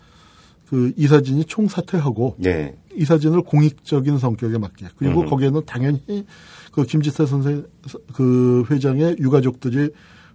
[0.70, 2.78] 그 이사진이 총 사퇴하고 예.
[2.95, 5.30] 이사진을 공익적인 성격에 맞게 그리고 음.
[5.30, 6.26] 거기에는 당연히
[6.72, 7.66] 그 김지태 선생
[8.14, 9.89] 그 회장의 유가족들이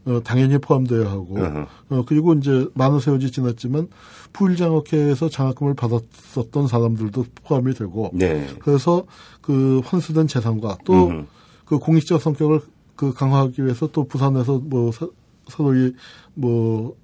[0.07, 1.67] 어, 당연히 포함되어야 하고 어허.
[1.91, 3.89] 어, 그리고 이제 많은 세월이 지났지만
[4.33, 8.47] 부일장학회에서 장학금을 받았었던 사람들도 포함이 되고 네.
[8.61, 9.05] 그래서
[9.41, 11.27] 그 환수된 재산과 또 음.
[11.65, 12.61] 그 공익적 성격을
[12.95, 15.11] 그 강화하기 위해서 또 부산에서 뭐 서,
[15.49, 15.93] 서로이
[16.35, 16.95] 뭐저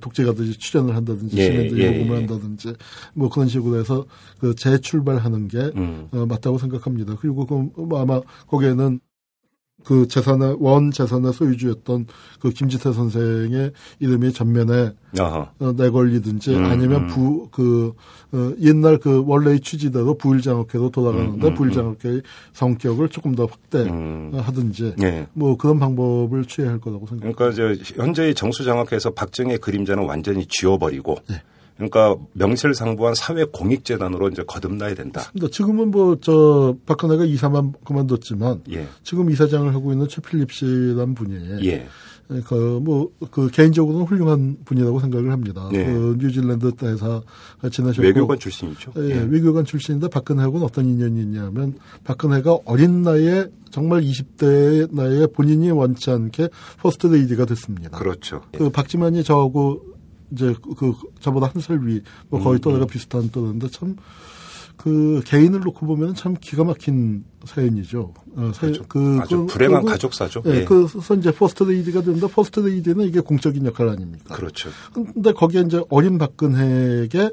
[0.00, 2.20] 독재가들이 출연을 한다든지 예, 시민들이 예, 요금을 예.
[2.20, 2.74] 한다든지
[3.14, 4.04] 뭐 그런 식으로 해서
[4.40, 6.08] 그 재출발하는 게 음.
[6.12, 7.16] 어, 맞다고 생각합니다.
[7.20, 9.00] 그리고 그 뭐 아마 거기에는
[9.86, 12.06] 그 재산의 원 재산의 소유주였던
[12.40, 13.70] 그 김지태 선생의
[14.00, 15.52] 이름이 전면에 아하.
[15.60, 17.06] 어, 내걸리든지 음, 아니면 음.
[17.06, 17.94] 부그
[18.32, 22.22] 어, 옛날 그 원래의 취지대로 부일장학회로 돌아가는데 음, 음, 부일장학회의
[22.52, 24.32] 성격을 조금 더 음.
[24.32, 25.28] 확대하든지 예.
[25.34, 27.36] 뭐 그런 방법을 취해야 할 거라고 생각합니다.
[27.36, 31.42] 그러니까 저 현재의 정수장학회에서 박정희의 그림자는 완전히 지워버리고 네.
[31.76, 35.22] 그러니까 명실상부한 사회 공익재단으로 이제 거듭나야 된다.
[35.32, 38.86] 근데 지금은 뭐 저 박근혜가 이사만 그만뒀지만 예.
[39.02, 41.86] 지금 이사장을 하고 있는 최필립 씨란 분이 예.
[42.44, 45.68] 그, 뭐, 그, 개인적으로는 훌륭한 분이라고 생각을 합니다.
[45.70, 45.84] 네.
[45.84, 47.22] 그, 뉴질랜드 대사
[47.70, 48.02] 지내셨고.
[48.02, 48.94] 외교관 출신이죠.
[48.96, 49.26] 예, 예.
[49.30, 56.48] 외교관 출신인데 박근혜하고는 어떤 인연이 있냐면 박근혜가 어린 나이에 정말 20대 나이에 본인이 원치 않게
[56.78, 57.96] 퍼스트 레이디가 됐습니다.
[57.96, 58.42] 그렇죠.
[58.58, 59.95] 그 박지만이 저하고
[60.32, 63.96] 이제 그, 그 저보다 한 살 위, 뭐 음, 거의 또래가 비슷한 또래인데 참
[64.76, 68.12] 그 개인을 놓고 보면 참 기가 막힌 사연이죠.
[68.36, 68.84] 어, 사, 그렇죠.
[68.86, 70.42] 그, 아주 그- 불행한 그- 가족사죠.
[70.44, 70.64] 예, 예.
[70.66, 72.26] 그래서 이제 퍼스트 레이디가 된다.
[72.26, 74.34] 퍼스트 레이디는 이게 공적인 역할 아닙니까?
[74.34, 74.68] 그렇죠.
[74.92, 77.30] 근데 거기에 이제 어린 박근혜에게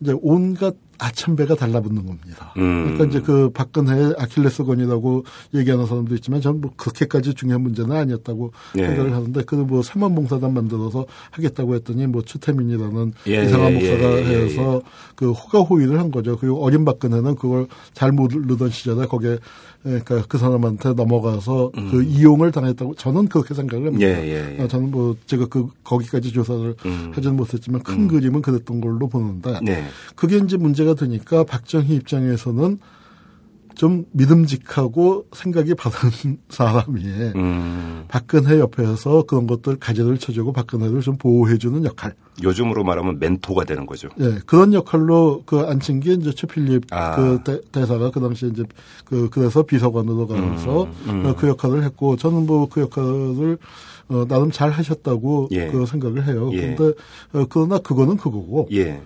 [0.00, 2.52] 이제 온갖 아첨배가 달라붙는 겁니다.
[2.58, 2.94] 음.
[2.94, 5.24] 그러니까 이제 그 박근혜의 아킬레스건이라고
[5.54, 8.86] 얘기하는 사람도 있지만 저는 뭐 그렇게까지 중요한 문제는 아니었다고 예.
[8.86, 14.44] 생각을 하는데 그뭐 삼만봉사단 만들어서 하겠다고 했더니 뭐 추태민이라는 예, 이상한 예, 목사가 예, 예,
[14.44, 14.82] 해서
[15.14, 16.36] 그 호가호위를 한 거죠.
[16.38, 19.38] 그리고 어린 박근혜는 그걸 잘 모르던 시절에 거기에
[19.82, 24.06] 그러니까 그 사람한테 넘어가서 그 이용을 당했다고 저는 그렇게 생각을 합니다.
[24.06, 24.10] 음.
[24.10, 24.62] 예, 예, 예.
[24.62, 27.12] 어, 저는 뭐 제가 그 거기까지 조사를 음.
[27.14, 29.84] 하지는 못했지만 큰 그림은 그랬던 걸로 보는데 네.
[30.14, 32.78] 그게 이제 문제가 되니까 박정희 입장에서는
[33.80, 37.02] 좀 믿음직하고 생각이 바른 사람이
[37.34, 38.04] 음.
[38.08, 42.12] 박근혜 옆에서 그런 것들 가지를 쳐주고 박근혜를 좀 보호해주는 역할.
[42.42, 44.10] 요즘으로 말하면 멘토가 되는 거죠.
[44.20, 47.16] 예, 그런 역할로 그 앉힌 게 이제 최필립 아.
[47.16, 48.64] 그 대, 사가그 당시에 이제
[49.06, 51.24] 그 그래서 비서관으로 가서 음.
[51.24, 53.56] 어, 그 역할을 했고 저는 뭐 그 역할을
[54.10, 55.68] 어, 나름 잘 하셨다고 예.
[55.68, 56.50] 그 생각을 해요.
[56.52, 56.74] 예.
[56.74, 57.00] 그런데
[57.32, 59.00] 어, 그러나 그거는 그거고 예.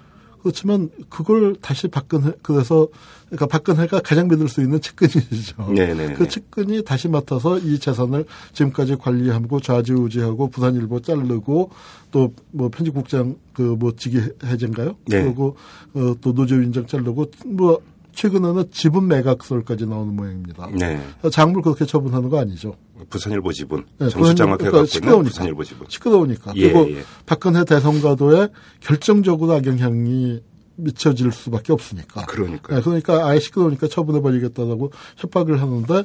[0.44, 2.86] 그렇지만 그걸 다시 박근혜 그래서
[3.26, 5.72] 그러니까 박근혜가 가장 믿을 수 있는 측근이죠.
[5.74, 6.12] 네네.
[6.12, 11.70] 그 측근이 다시 맡아서 이 재산을 지금까지 관리하고 좌지우지하고 부산일보 자르고
[12.12, 14.96] 또 뭐 편집국장 그뭐 직위 해제인가요?
[15.06, 15.22] 네.
[15.22, 15.56] 그리고
[15.94, 17.80] 어, 또 노조위원장 자르고 뭐
[18.12, 20.70] 최근에는 지분 매각설까지 나오는 모양입니다.
[20.78, 21.00] 네.
[21.32, 22.76] 장물 그렇게 처분하는 거 아니죠.
[23.08, 23.86] 부산일보 지분.
[23.98, 25.30] 네, 정수장학회 그러니까 있는 시끄러우니까.
[25.30, 25.86] 부산일보 지분.
[25.88, 26.52] 시끄러우니까.
[26.56, 27.04] 예, 그리고 예.
[27.26, 28.48] 박근혜 대선과도에
[28.80, 30.40] 결정적으로 악영향이
[30.76, 32.26] 미쳐질 수밖에 없으니까.
[32.26, 32.78] 그러니까요.
[32.78, 36.04] 네, 그러니까 아예 시끄러우니까 처분해 버리겠다라고 협박을 하는데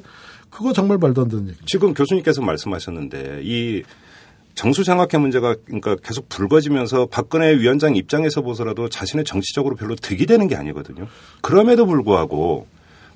[0.50, 1.66] 그거 정말 말도 안 되는 얘기죠.
[1.66, 3.84] 지금 교수님께서 말씀하셨는데 이
[4.56, 10.56] 정수장학회 문제가 그러니까 계속 불거지면서 박근혜 위원장 입장에서 보서라도 자신의 정치적으로 별로 득이 되는 게
[10.56, 11.08] 아니거든요.
[11.41, 12.68] 그럼에도 불구하고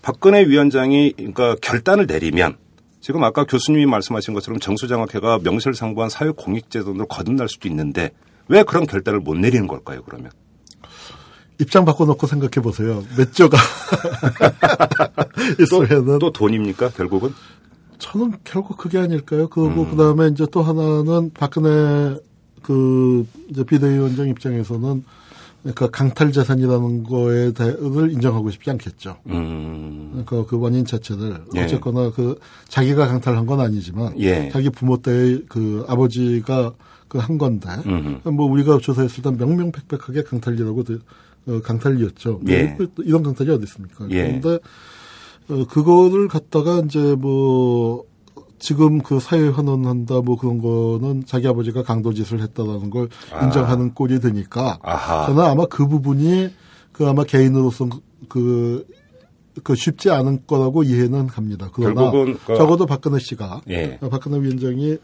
[0.01, 2.57] 박근혜 위원장이 그러니까 결단을 내리면
[3.03, 8.11] 지금 아까 교수님이 말씀하신 것처럼 정수장학회가 명실상부한 사회 공익재단으로 거듭날 수도 있는데
[8.47, 10.03] 왜 그런 결단을 못 내리는 걸까요?
[10.05, 10.31] 그러면
[11.59, 13.03] 입장 바꿔놓고 생각해 보세요.
[13.17, 13.57] 몇 조가
[15.59, 17.33] 있으면은 또 돈입니까 결국은?
[17.99, 19.49] 저는 결국 그게 아닐까요?
[19.49, 19.89] 그리고 음.
[19.91, 22.17] 그 다음에 이제 또 하나는 박근혜
[22.61, 25.03] 그 이제 비대위원장 입장에서는
[25.64, 29.18] 그러니까 강탈 재산 이라는 거에 대해를 인정하고 싶지 않겠죠.
[29.28, 30.09] 음.
[30.26, 31.64] 그러니까 그 원인 자체를 예.
[31.64, 32.38] 어쨌거나 그
[32.68, 34.49] 자기가 강탈한 건 아니지만 예.
[34.51, 36.74] 자기 부모 때의 그 아버지가
[37.07, 38.30] 그 한 건데 음흠.
[38.30, 40.97] 뭐 우리가 조사했을 때 명명백백하게 강탈이라고 돼-
[41.45, 42.41] 어, 강탈이었죠.
[42.47, 42.76] 예.
[42.78, 44.07] 뭐 이런 강탈이 어디 있습니까?
[44.09, 44.39] 예.
[44.41, 44.59] 그런데
[45.49, 48.03] 어, 그거를 갖다가 이제 뭐
[48.64, 53.43] 지금 그 사회 환원한다 뭐 그런 거는 자기 아버지가 강도짓을 했다라는 걸 아.
[53.43, 55.26] 인정하는 꼴이 되니까 아하.
[55.26, 56.47] 저는 아마 그 부분이
[56.93, 57.89] 그 아마 개인으로서
[58.30, 58.88] 그,
[59.66, 61.70] 그 쉽지 않은 거라고 이해는 갑니다.
[61.74, 63.99] 그러나 그- 적어도 박근혜 씨가 예.
[64.09, 64.97] 박근혜 위원장이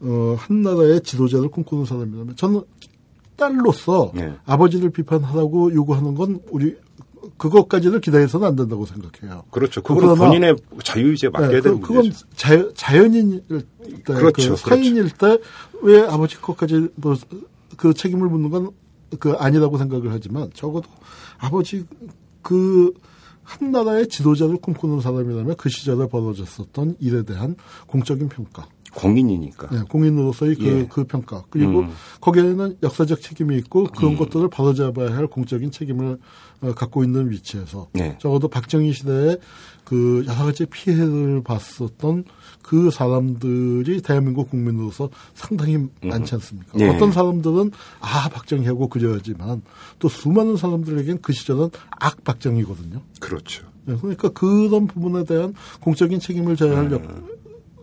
[0.00, 2.62] 어, 한 나라의 지도자를 꿈꾸는 사람이라면 저는
[3.36, 4.34] 딸로서 예.
[4.44, 6.76] 아버지를 비판하라고 요구하는 건 우리
[7.36, 9.44] 그것까지를 기다려서는 안 된다고 생각해요.
[9.50, 9.82] 그렇죠.
[9.82, 12.26] 그러나- 본인의 자유의지에 맡겨야 네, 되는 그, 그건 문제죠.
[12.36, 17.16] 자, 자연인일 때, 그렇죠, 그 사인일 때왜 아버지 것까지 뭐
[17.76, 18.70] 그 책임을 묻는 건
[19.20, 20.86] 그 아니라고 생각을 하지만 적어도
[21.38, 21.86] 아버지
[22.42, 22.92] 그
[23.42, 27.56] 한 나라의 지도자를 꿈꾸는 사람이라면 그 시절에 벌어졌었던 일에 대한
[27.86, 28.68] 공적인 평가,
[28.98, 29.68] 공인이니까.
[29.70, 30.86] 네, 공인으로서의 그, 예.
[30.90, 31.90] 그 평가 그리고 음.
[32.20, 36.18] 거기에는 역사적 책임이 있고 그런 것들을 바로잡아야 할 공적인 책임을
[36.60, 38.16] 어, 갖고 있는 위치에서 네.
[38.20, 39.36] 적어도 박정희 시대에
[39.84, 42.24] 그 여러 가지 피해를 봤었던
[42.62, 46.76] 그 사람들이 대한민국 국민으로서 상당히 많지 않습니까?
[46.76, 46.88] 네.
[46.94, 47.70] 어떤 사람들은
[48.00, 49.62] 아 박정희하고 그려야지만
[49.98, 53.00] 또 수많은 사람들에겐 그 시절은 악 박정희거든요.
[53.20, 53.64] 그렇죠.
[53.86, 57.02] 네, 그러니까 그런 부분에 대한 공적인 책임을 져야 할 역-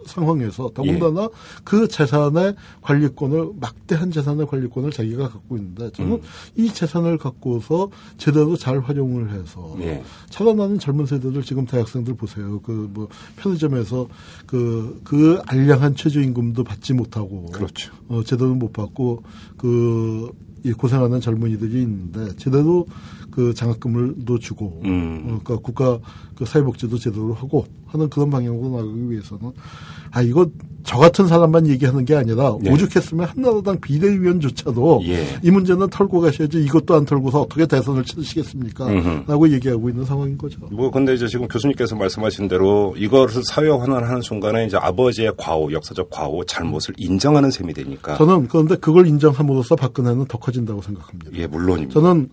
[0.06, 1.30] 상황에서 더군다나
[1.64, 6.22] 그 재산의 관리권을 막대한 재산의 관리권을 자기가 갖고 있는데 저는
[6.56, 10.04] 이 재산을 갖고서 제대로 잘 활용을 해서 예.
[10.30, 12.62] 자라나는 젊은 세대들 지금 대학생들 보세요.
[12.62, 14.08] 그 뭐 편의점에서
[14.46, 17.92] 그그 알량한 최저임금도 받지 못하고 그렇죠.
[18.08, 19.24] 어, 제대로 못 받고
[19.58, 20.32] 그
[20.66, 22.88] 이 고생하는 젊은이들이 있는데 제대로
[23.36, 25.24] 그 장학금을도 주고 음.
[25.26, 26.00] 어, 그러니까 국가
[26.38, 29.52] 그 사회복지도 제대로 하고 하는 그런 방향으로 나가기 위해서는
[30.12, 30.50] 아 이거
[30.84, 32.72] 저 같은 사람만 얘기하는 게 아니라 네.
[32.72, 35.26] 오죽했으면 한나라당 비대위원조차도 예.
[35.44, 38.88] 이 문제는 털고 가셔야지 이것도 안 털고서 어떻게 대선을 치르시겠습니까?
[38.88, 39.24] 음흠.
[39.28, 40.60] 라고 얘기하고 있는 상황인 거죠.
[40.72, 46.10] 뭐 근데 이제 지금 교수님께서 말씀하신 대로 이것을 사회 환원하는 순간에 이제 아버지의 과오, 역사적
[46.10, 48.16] 과오, 잘못을 인정하는 셈이 되니까.
[48.16, 51.32] 저는 그런데 그걸 인정함으로써 박근혜는 더 커진다고 생각합니다.
[51.34, 52.00] 예, 물론입니다.
[52.00, 52.30] 저는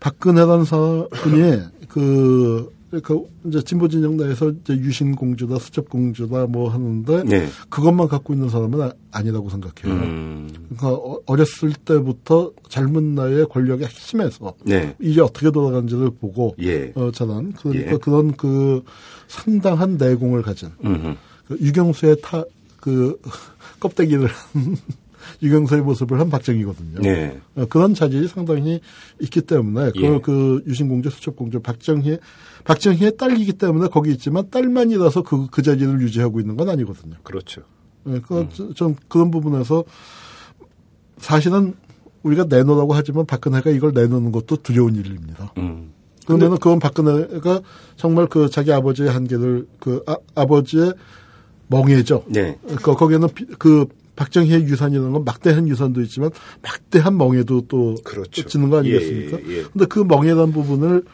[0.00, 2.72] 박근혜라는 사람이 그,
[3.02, 7.46] 그 이제 진보 진영 내에서 이제 유신 공주다, 수첩 공주다 뭐 하는데 네.
[7.68, 9.94] 그것만 갖고 있는 사람은 아- 아니라고 생각해요.
[10.02, 10.48] 음.
[10.70, 14.96] 그러니까 어- 어렸을 때부터 젊은 나이에 권력에 핵심에서 네.
[14.98, 16.92] 이게 어떻게 돌아가는지를 보고 예.
[16.96, 17.96] 어, 자란 그러니까 예.
[17.98, 18.82] 그런 그
[19.28, 20.70] 상당한 내공을 가진.
[21.46, 22.44] 그 유경수의 타
[22.80, 23.20] 그
[23.78, 24.76] 껍데기를 한
[25.42, 27.00] 유경수의 모습을 한 박정희거든요.
[27.00, 27.40] 네.
[27.56, 28.80] 어, 그런 자질이 상당히
[29.20, 30.00] 있기 때문에 예.
[30.00, 32.18] 그, 그 유신공주, 수첩공주, 박정희,
[32.64, 37.14] 박정희의 딸이기 때문에 거기 있지만 딸만이라서 그, 그 자리를 유지하고 있는 건 아니거든요.
[37.22, 37.62] 그렇죠.
[38.08, 39.84] 예, 그, 저- 좀 그런 부분에서
[41.18, 41.74] 사실은
[42.22, 45.52] 우리가 내놓으라고 하지만 박근혜가 이걸 내놓는 것도 두려운 일입니다.
[45.58, 45.92] 음.
[46.26, 47.60] 그러면은 그건 박근혜가
[47.96, 50.92] 정말 그 자기 아버지의 한계를 그 아, 아버지의
[51.68, 52.24] 멍해죠.
[52.28, 52.58] 네.
[52.82, 53.86] 그 거기에는 비- 그
[54.20, 56.30] 박정희의 유산이라는 건 막대한 유산도 있지만
[56.62, 58.44] 막대한 멍해도 또 그렇죠.
[58.44, 59.38] 지는 거 아니겠습니까?
[59.40, 59.62] 예, 예, 예.
[59.62, 61.04] 근데 그 멍해란 부분을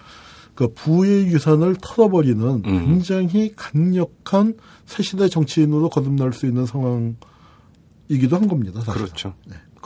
[0.57, 2.62] 그 부의 유산을 털어버리는 음.
[2.64, 4.54] 굉장히 강력한
[4.86, 8.80] 새 시대 정치인으로 거듭날 수 있는 상황이기도 한 겁니다.
[8.80, 9.02] 사실.
[9.02, 9.34] 그렇죠.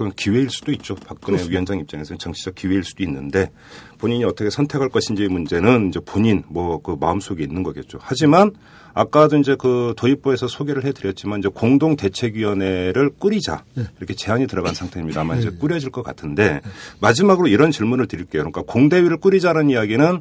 [0.01, 0.95] 그건 기회일 수도 있죠.
[0.95, 1.51] 박근혜 그렇습니다.
[1.51, 3.51] 위원장 입장에서는 정치적 기회일 수도 있는데
[3.99, 7.99] 본인이 어떻게 선택할 것인지의 문제는 이제 본인 뭐 그 마음속에 있는 거겠죠.
[8.01, 8.53] 하지만
[8.95, 13.65] 아까도 이제 그 도입부에서 소개를 해드렸지만 이제 공동 대책위원회를 꾸리자
[13.99, 15.21] 이렇게 제안이 들어간 상태입니다.
[15.21, 16.63] 아마 이제 꾸려질 것 같은데
[17.01, 18.43] 마지막으로 이런 질문을 드릴게요.
[18.43, 20.21] 그러니까 공대위를 꾸리자는 이야기는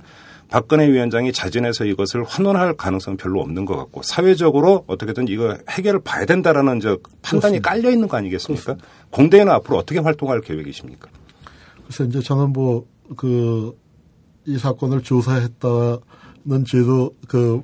[0.50, 6.26] 박근혜 위원장이 자진해서 이것을 환원할 가능성은 별로 없는 것 같고 사회적으로 어떻게든 이거 해결을 봐야
[6.26, 8.76] 된다라는 이제 판단이 깔려 있는 거 아니겠습니까?
[9.12, 11.08] 공대위는 앞으로 어떻게 활동할 계획이십니까?
[11.86, 12.86] 그래서 이제 저는 뭐
[13.16, 13.74] 그
[14.46, 17.62] 이 사건을 조사했다는 죄도 그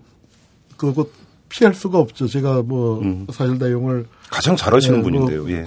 [0.77, 1.07] 그거
[1.49, 2.27] 피할 수가 없죠.
[2.27, 3.25] 제가 뭐 음.
[3.31, 5.41] 사실 내용을 가장 잘하시는 네, 분인데요.
[5.43, 5.63] 뭐 예.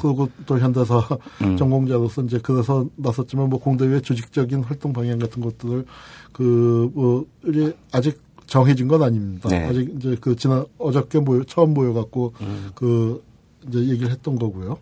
[0.47, 1.07] 또 현대사
[1.43, 1.57] 음.
[1.57, 5.85] 전공자로서 이제 그래서 나섰지만 뭐 공대회 조직적인 활동 방향 같은 것들을
[6.33, 9.49] 그뭐 이제 아직 정해진 건 아닙니다.
[9.49, 9.65] 네.
[9.67, 12.71] 아직 이제 그 지난 어저께 모여 처음 모여갖고 음.
[12.75, 13.23] 그
[13.69, 14.79] 이제 얘기를 했던 거고요.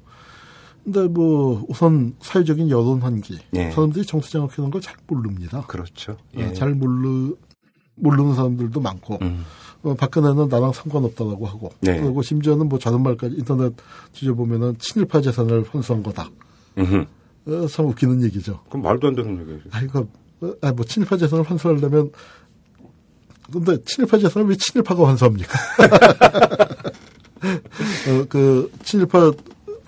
[0.85, 3.71] 근데 뭐 우선 사회적인 여론 환기 네.
[3.73, 5.63] 사람들이 정치장학회라는 걸 잘 모릅니다.
[5.67, 6.13] 그렇죠.
[6.13, 6.53] 어, 예.
[6.53, 7.35] 잘 모르
[7.97, 9.45] 모르는 사람들도 많고 음.
[9.87, 12.01] 어, 박근혜는 나랑 상관없다라고 하고 네.
[12.01, 13.73] 그리고 심지어는 뭐 저런 말까지 인터넷
[14.13, 16.29] 뒤져보면은 친일파 재산을 환수한 거다.
[17.47, 18.59] 어, 참 웃기는 얘기죠.
[18.69, 19.69] 그럼 말도 안 되는 얘기죠.
[19.71, 20.09] 아이고,
[20.41, 22.11] 어, 아, 뭐 친일파 재산을 환수하려면
[23.53, 25.57] 근데 친일파 재산을 왜 친일파가 환수합니까?
[28.09, 29.33] 어, 그 친일파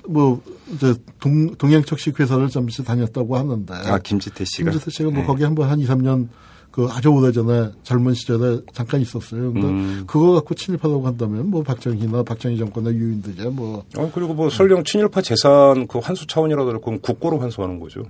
[0.06, 0.40] 뭐
[0.72, 4.70] 이제 동 동양척식 회사를 잠시 다녔다고 하는데 아 김지태 씨가.
[4.70, 5.26] 김지태 씨가 뭐 네.
[5.26, 6.28] 거기 한번 한 2, 3년
[6.70, 9.52] 그 아주 오래전에 젊은 시절에 잠깐 있었어요.
[9.52, 10.04] 근데 음.
[10.06, 15.22] 그거 갖고 친일파라고 한다면 뭐 박정희나 박정희 정권의 유인들이야 뭐 어, 그리고 뭐 설령 친일파
[15.22, 18.02] 재산 그 환수 차원이라도 그럼 국고로 환수하는 거죠.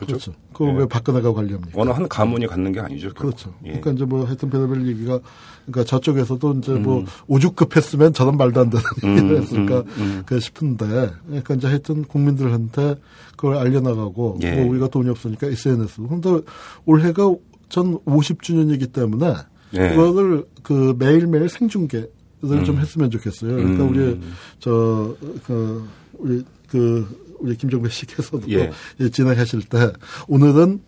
[0.00, 0.06] 그죠?
[0.06, 0.32] 그렇죠.
[0.52, 0.78] 그거 예.
[0.78, 1.80] 왜 박근혜가 관리합니까?
[1.80, 3.08] 어느 한 가문이 갖는 게 아니죠.
[3.08, 3.20] 결국.
[3.20, 3.54] 그렇죠.
[3.64, 3.68] 예.
[3.68, 5.20] 그러니까 이제 뭐 하여튼 별의별 얘기가
[5.66, 7.06] 그러니까 저쪽에서도 이제 뭐 음.
[7.28, 10.22] 오죽급했으면 저런 말도 안 되는 음, 얘기를 했을까 음, 음.
[10.24, 12.96] 그 싶은데 그러니까 이제 하여튼 국민들한테
[13.36, 14.56] 그걸 알려나가고 예.
[14.56, 16.02] 뭐 우리가 돈이 없으니까 SNS.
[16.08, 16.40] 근데
[16.86, 17.34] 올해가
[17.70, 19.34] 전 50주년이기 때문에
[19.74, 19.94] 예.
[19.94, 23.56] 그거를 그 매일매일 생중계를 좀 했으면 좋겠어요.
[23.56, 23.88] 그러니까 음.
[23.88, 24.20] 우리
[24.58, 25.16] 저
[25.46, 25.88] 그
[26.20, 27.06] 우리 그
[27.38, 28.70] 우리 김정배 씨께서도 예.
[29.00, 29.92] 예, 진행하실 때
[30.28, 30.80] 오늘은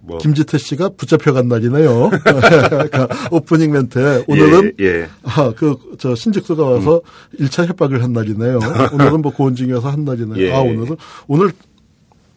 [0.00, 2.10] 뭐 김지태 씨가 붙잡혀간 날이네요.
[2.22, 5.08] 그러니까 오프닝 멘트에 오늘은 예, 예.
[5.24, 7.00] 아, 그, 저, 신직수가 와서
[7.38, 8.60] 일 1차 협박을 한 날이네요.
[8.92, 10.46] 오늘은 뭐 고원중이 와서 한 날이네요.
[10.46, 10.52] 예.
[10.52, 11.50] 아, 오늘은, 오늘,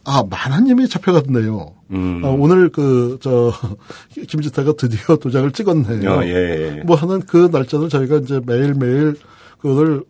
[0.09, 1.73] 아, 만화님이 잡혀갔네요.
[1.91, 2.21] 음.
[2.25, 3.53] 아, 오늘 그, 저,
[4.27, 6.11] 김지태가 드디어 도장을 찍었네요.
[6.11, 6.83] 어, 예, 예.
[6.83, 9.15] 뭐 하는 그 날짜를 저희가 이제 매일매일
[9.59, 10.03] 그거를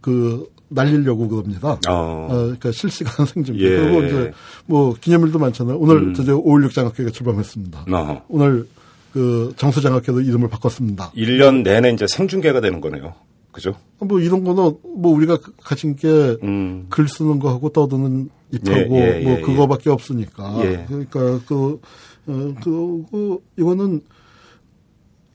[0.00, 1.72] 그, 날리려고 그럽니다.
[1.88, 2.28] 어.
[2.30, 3.62] 어, 그러니까 실시간 생중계.
[3.64, 3.76] 예.
[3.76, 4.32] 그리고 이제
[4.66, 5.76] 뭐 기념일도 많잖아요.
[5.76, 6.12] 오늘 음.
[6.12, 7.86] 드디어 5.16 장학회가 출범했습니다.
[7.90, 8.24] 어.
[8.28, 8.66] 오늘
[9.12, 11.12] 그 정수장학회도 이름을 바꿨습니다.
[11.16, 13.14] 1년 내내 이제 생중계가 되는 거네요.
[13.52, 13.74] 그죠?
[13.98, 16.88] 뭐 이런 거는 뭐 우리가 가진 게글 음.
[17.06, 20.64] 쓰는 거하고 떠드는 입하고 예, 예, 뭐 예, 그거밖에 없으니까.
[20.64, 20.84] 예.
[20.88, 21.80] 그러니까 그,
[22.26, 24.02] 어, 그, 그, 이거는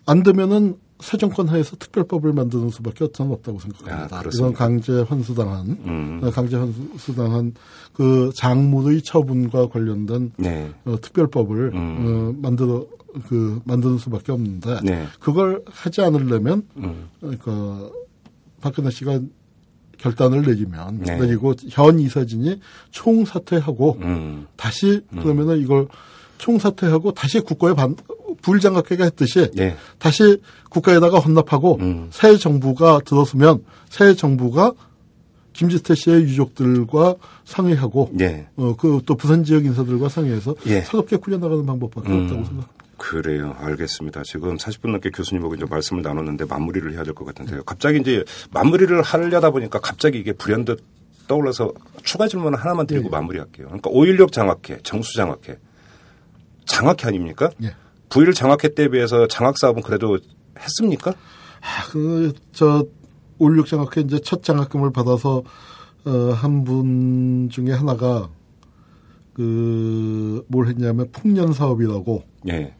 [0.05, 4.18] 안 되면은 새 정권 하에서 특별법을 만드는 수밖에 저는 없다고 생각합니다.
[4.18, 4.53] 아, 이건?
[4.53, 6.22] 강제 환수당한, 음.
[6.24, 7.53] 어, 강제 환수당한
[7.93, 10.72] 그 장물의 처분과 관련된 네.
[10.86, 11.97] 어, 특별법을 음.
[11.99, 12.88] 어, 만들어
[13.28, 15.05] 그 만드는 수밖에 없는데 네.
[15.20, 17.09] 그걸 하지 않으려면 음.
[17.20, 17.89] 그러니까
[18.61, 19.19] 박근혜 씨가
[19.97, 21.17] 결단을 내리면 네.
[21.17, 22.59] 내리고 현 이사진이
[22.91, 24.47] 총사퇴하고 음.
[24.55, 25.87] 다시 그러면은 이걸
[26.37, 27.95] 총사퇴하고 다시 국고에 반
[28.41, 29.75] 불장학회가 했듯이 네.
[29.97, 32.09] 다시 국가에다가 헌납하고 음.
[32.11, 34.73] 새 정부가 들어서면 새 정부가
[35.53, 38.47] 김지태 씨의 유족들과 상의하고 예.
[38.57, 40.81] 어, 그 또 부산 지역 인사들과 상의해서 예.
[40.81, 42.23] 새롭게 꾸려나가는 방법밖에 음.
[42.23, 42.86] 없다고 생각합니다.
[42.97, 43.55] 그래요.
[43.59, 44.23] 알겠습니다.
[44.23, 47.63] 지금 40분 넘게 교수님하고 이제 말씀을 나눴는데 마무리를 해야 될 것 같은데요.
[47.63, 50.83] 갑자기 이제 마무리를 하려다 보니까 갑자기 이게 불현듯
[51.27, 51.73] 떠올라서
[52.03, 53.09] 추가 질문 하나만 드리고 예.
[53.09, 53.67] 마무리할게요.
[53.67, 55.57] 그러니까 5.16 장학회, 정수 장학회.
[56.65, 57.49] 장학회 아닙니까?
[57.63, 57.75] 예.
[58.09, 60.17] 9.1 장학회 때에 비해서 장학 사업은 그래도
[60.57, 61.11] 했습니까?
[61.11, 62.85] 아, 그, 저,
[63.39, 65.43] 올육 장학회 이제 첫 장학금을 받아서,
[66.05, 68.29] 어, 한 분 중에 하나가,
[69.33, 72.73] 그, 뭘 했냐면 풍년 사업이라고, 예.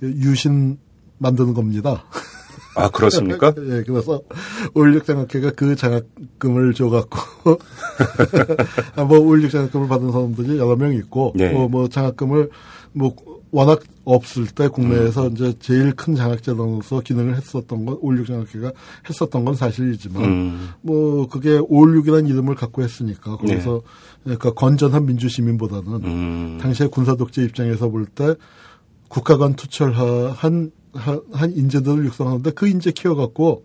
[0.00, 0.78] 그 유신
[1.18, 2.04] 만드는 겁니다.
[2.74, 3.52] 아, 그렇습니까?
[3.58, 4.22] 예, 그래서
[4.74, 7.58] 올육 장학회가 그 장학금을 줘갖고,
[8.96, 11.52] 아, 뭐 올육 장학금을 받은 사람들이 여러 명 있고, 네.
[11.52, 12.50] 뭐, 뭐 장학금을
[12.92, 13.14] 뭐
[13.52, 15.32] 워낙 없을 때 국내에서 음.
[15.32, 18.72] 이제 제일 큰 장학재단으로서 기능을 했었던 건 올육 장학회가
[19.08, 20.68] 했었던 건 사실이지만, 음.
[20.80, 23.82] 뭐 그게 올육이라는 이름을 갖고 했으니까 거기서
[24.22, 26.58] 그러니까 건전한 민주시민보다는 음.
[26.60, 28.36] 당시에 군사 독재 입장에서 볼때
[29.10, 30.72] 국가간 투철한 한,
[31.32, 33.64] 한 인재들을 육성하는데 그 인재 키워갖고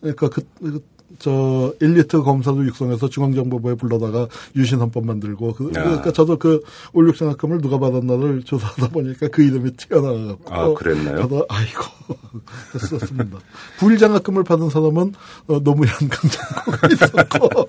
[0.00, 0.82] 그러니까 그, 그,
[1.18, 4.26] 저 엘리트 검사도 육성해서 중앙정보부에 불러다가
[4.56, 5.82] 유신 헌법 만들고 그, 야.
[5.82, 11.22] 그러니까 저도 그 올육장학금을 누가 받았나를 조사하다 보니까 그 이름이 튀어나와갖고 아, 그랬나요?
[11.22, 11.82] 저도 아이고
[12.74, 13.38] 했었습니다.
[13.78, 15.14] 불장학금을 받은 사람은
[15.46, 17.68] 어, 노무현 강장국이 있었고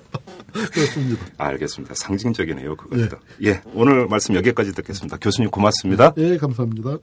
[0.72, 1.26] 그렇습니다.
[1.36, 1.94] 알겠습니다.
[1.94, 3.16] 상징적이네요, 그것도.
[3.44, 3.60] 예.
[3.74, 5.18] 오늘 말씀 여기까지 듣겠습니다.
[5.18, 6.14] 교수님 고맙습니다.
[6.16, 6.98] 예, 감사합니다.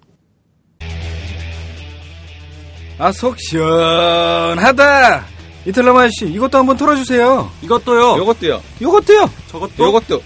[2.98, 5.26] 아, 속 시원하다.
[5.66, 7.52] 이털남 아저씨, 이것도 한번 털어주세요.
[7.64, 8.18] 이것도요.
[8.18, 8.62] 요것도요.
[8.82, 9.30] 요것도요.
[9.52, 9.84] 저것도.
[9.84, 10.22] 요것도.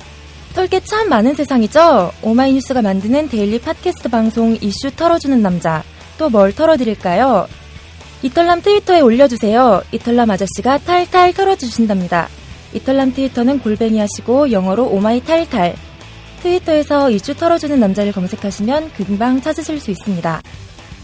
[0.53, 2.11] 털게 참 많은 세상이죠?
[2.21, 5.83] 오마이뉴스가 만드는 daily 팟캐스트 방송 이슈 털어주는 남자.
[6.17, 7.47] 또 뭘 털어드릴까요?
[8.23, 9.81] 이털남 트위터에 올려주세요.
[9.93, 12.27] 이털남 아저씨가 탈탈 털어주신답니다.
[12.73, 15.75] 이털남 트위터는 골뱅이 하시고 영어로 오마이 탈탈.
[16.43, 20.41] 트위터에서 이슈 털어주는 남자를 검색하시면 금방 찾으실 수 있습니다.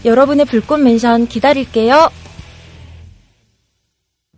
[0.04, 2.10] 여러분의 불꽃 멘션 기다릴게요.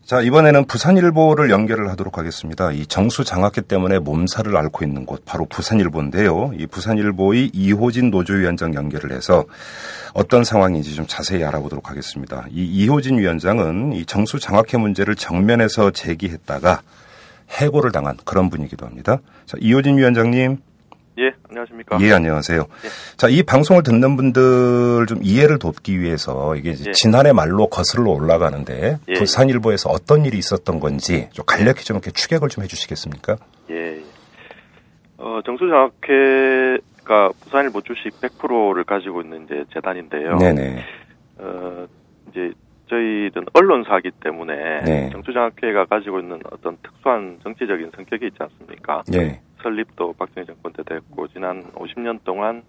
[0.09, 2.73] 자, 이번에는 부산일보를 연결을 하도록 하겠습니다.
[2.73, 6.53] 이 정수 장학회 때문에 몸살을 앓고 있는 곳, 바로 부산일보인데요.
[6.57, 9.45] 이 부산일보의 이호진 노조위원장 연결을 해서
[10.15, 12.47] 어떤 상황인지 좀 자세히 알아보도록 하겠습니다.
[12.51, 16.81] 이 이호진 위원장은 이 정수 장학회 문제를 정면에서 제기했다가
[17.51, 19.19] 해고를 당한 그런 분이기도 합니다.
[19.45, 20.57] 자, 이호진 위원장님.
[21.19, 21.99] 예, 안녕하십니까.
[22.01, 22.67] 예, 안녕하세요.
[23.17, 26.93] 자, 이 방송을 듣는 분들 좀 이해를 돕기 위해서 이게 예.
[26.93, 29.13] 지난해 말로 거슬러 올라가는데 예.
[29.15, 33.37] 부산일보에서 어떤 일이 있었던 건지 좀 간략히 좀 이렇게 추격을 좀 해주시겠습니까?
[33.71, 33.75] 예.
[33.75, 34.03] 예.
[35.19, 40.37] 어, 정수장학회 아까 부산일보 주식 100%를 가지고 있는 이제 재단인데요.
[40.37, 40.85] 네네.
[41.39, 41.87] 어,
[42.31, 42.53] 이제
[42.89, 45.11] 저희는 언론사기 때문에 네.
[45.11, 49.03] 정치장학회가 가지고 있는 어떤 특수한 정치적인 성격이 있지 않습니까?
[49.15, 49.41] 예.
[49.63, 52.63] 설립도 박정희 정권 때 됐고 지난 50년 동안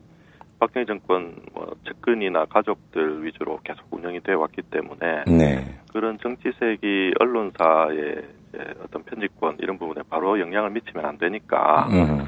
[0.60, 5.80] 박정희 정권 뭐 측근이나 가족들 위주로 계속 운영이 되어 왔기 때문에 네.
[5.92, 8.24] 그런 정치색이 언론사의
[8.84, 12.26] 어떤 편집권 이런 부분에 바로 영향을 미치면 안 되니까 음.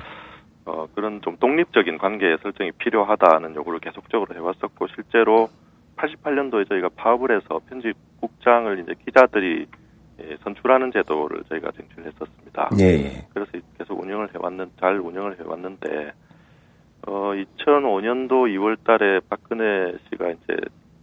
[0.66, 5.50] 어, 그런 좀 독립적인 관계의 설정이 필요하다는 요구를 계속적으로 해왔었고 실제로
[5.98, 9.68] 88년도에 저희가 파업을 해서 편집국장을 이제 기자들이
[10.22, 12.70] 예, 선출하는 제도를 저희가 쟁취했었습니다.
[12.80, 13.28] 예, 예.
[13.34, 13.52] 그래서
[14.02, 16.12] 운영을 해왔는 잘 운영을 해왔는데
[17.08, 20.56] 어 2005년도 2월달에 박근혜 씨가 이제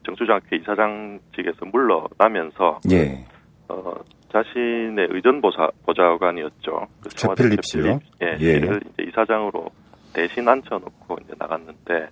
[0.05, 3.25] 정수장학회 이사장직에서 물러나면서 예.
[3.69, 3.95] 어
[4.33, 6.87] 자신의 의전 보사 보좌관이었죠.
[7.03, 8.01] 그 최필립 씨요?
[8.23, 8.61] 예, 예.
[8.61, 9.71] 씨를 이제 이사장으로
[10.13, 12.09] 대신 앉혀놓고 이제 나갔는데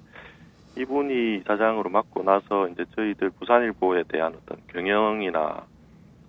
[0.79, 5.65] 이분이 이사장으로 맡고 나서 이제 저희들 부산일보에 대한 어떤 경영이나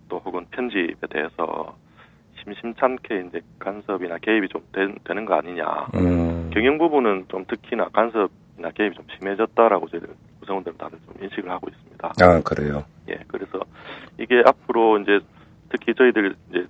[0.10, 1.76] 또 혹은 편집에 대해서
[2.48, 5.66] 심심찮게 이제 간섭이나 개입이 좀 되, 는거 아니냐.
[5.96, 6.50] 음.
[6.54, 10.02] 경영 부분은 좀 특히나 간섭이나 개입이 좀 심해졌다라고 저희
[10.40, 12.14] 구성원들은 다들 좀 인식을 하고 있습니다.
[12.22, 12.84] 아, 그래요.
[13.10, 13.60] 예, 그래서
[14.18, 15.20] 이게 앞으로 이제
[15.70, 16.68] 특히 저희들 이제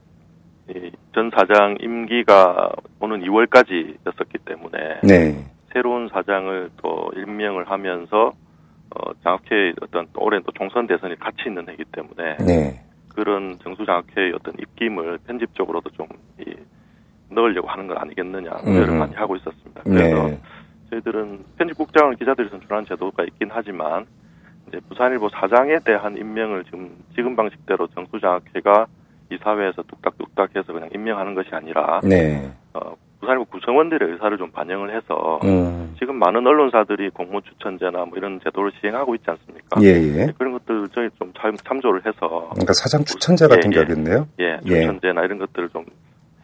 [0.69, 5.45] 이전 사장 임기가 오는 2월까지였었기 때문에 네.
[5.71, 8.33] 새로운 사장을 또 임명을 하면서
[8.89, 12.81] 어, 장학회 어떤 또 올해 또 총선 대선이 같이 있는 해기 때문에 네.
[13.17, 16.05] 그런 정수장학회의 어떤 입김을 편집적으로도 좀
[16.39, 16.53] 이,
[17.31, 18.99] 넣으려고 하는 건 아니겠느냐 우려를 음.
[18.99, 19.81] 많이 하고 있었습니다.
[19.83, 20.39] 그래서 네.
[20.91, 24.05] 저희들은 편집국장을 기자들이 선출하는 제도가 있긴 하지만
[24.67, 28.85] 이제 부산일보 사장에 대한 임명을 지금 지금 방식대로 정수장학회가
[29.31, 32.51] 이 사회에서 뚝딱뚝딱 해서 그냥 임명하는 것이 아니라 네.
[32.75, 35.95] 어, 부산일보 구성원들의 의사를 좀 반영을 해서 음.
[35.99, 39.81] 지금 많은 언론사들이 공모 추천제나 뭐 이런 제도를 시행하고 있지 않습니까?
[39.81, 40.33] 예, 예.
[40.37, 44.45] 그런 것들 저희 좀 참, 참조를 해서 그러니까 사장 추천제 같은 예, 게 예.
[44.45, 44.81] 예, 예.
[44.81, 45.85] 추천제나 이런 것들을 좀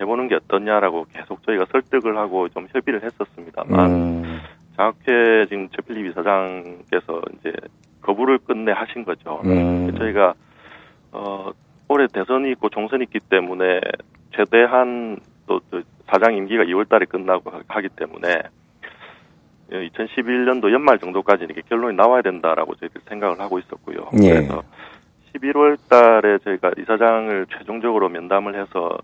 [0.02, 4.40] 해보는 게 어떠냐라고 계속 저희가 설득을 하고 좀 협의를 했었습니다만 음.
[4.76, 7.54] 장학회 지금 최필립 이사장께서 이제
[8.02, 9.42] 거부를 끝내 하신 거죠.
[9.46, 9.96] 음.
[9.98, 10.34] 저희가
[11.12, 11.52] 어
[11.88, 13.80] 올해 대선이 있고 총선이 있기 때문에
[14.36, 15.18] 최대한
[15.48, 18.42] 또그 사장 임기가 2월 달에 끝나고 하- 하기 때문에
[19.72, 23.98] 2011년도 연말 정도까지 이렇게 결론이 나와야 된다라고 저희들 생각을 하고 있었고요.
[24.22, 24.34] 예.
[24.34, 24.64] 그래서
[25.36, 28.98] 11월 달에 저희가 이사장을 최종적으로 면담을 해서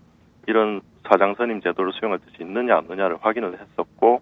[0.46, 4.20] 이런 사장 선임 제도를 수용할 뜻이 있느냐 없느냐를 확인을 했었고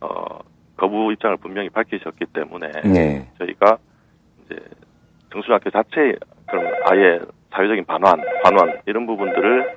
[0.00, 0.38] 어,
[0.76, 3.28] 거부 입장을 분명히 밝히셨기 때문에 네.
[3.38, 3.78] 저희가
[4.44, 4.58] 이제
[5.32, 6.16] 정수학교 자체
[6.48, 7.20] 그런 아예
[7.52, 9.76] 사회적인 반환, 반환 이런 부분들을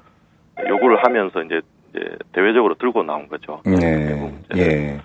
[0.67, 3.61] 요구를 하면서 이제, 이제 대외적으로 들고 나온 거죠.
[3.65, 4.17] 네.
[4.55, 4.99] 예.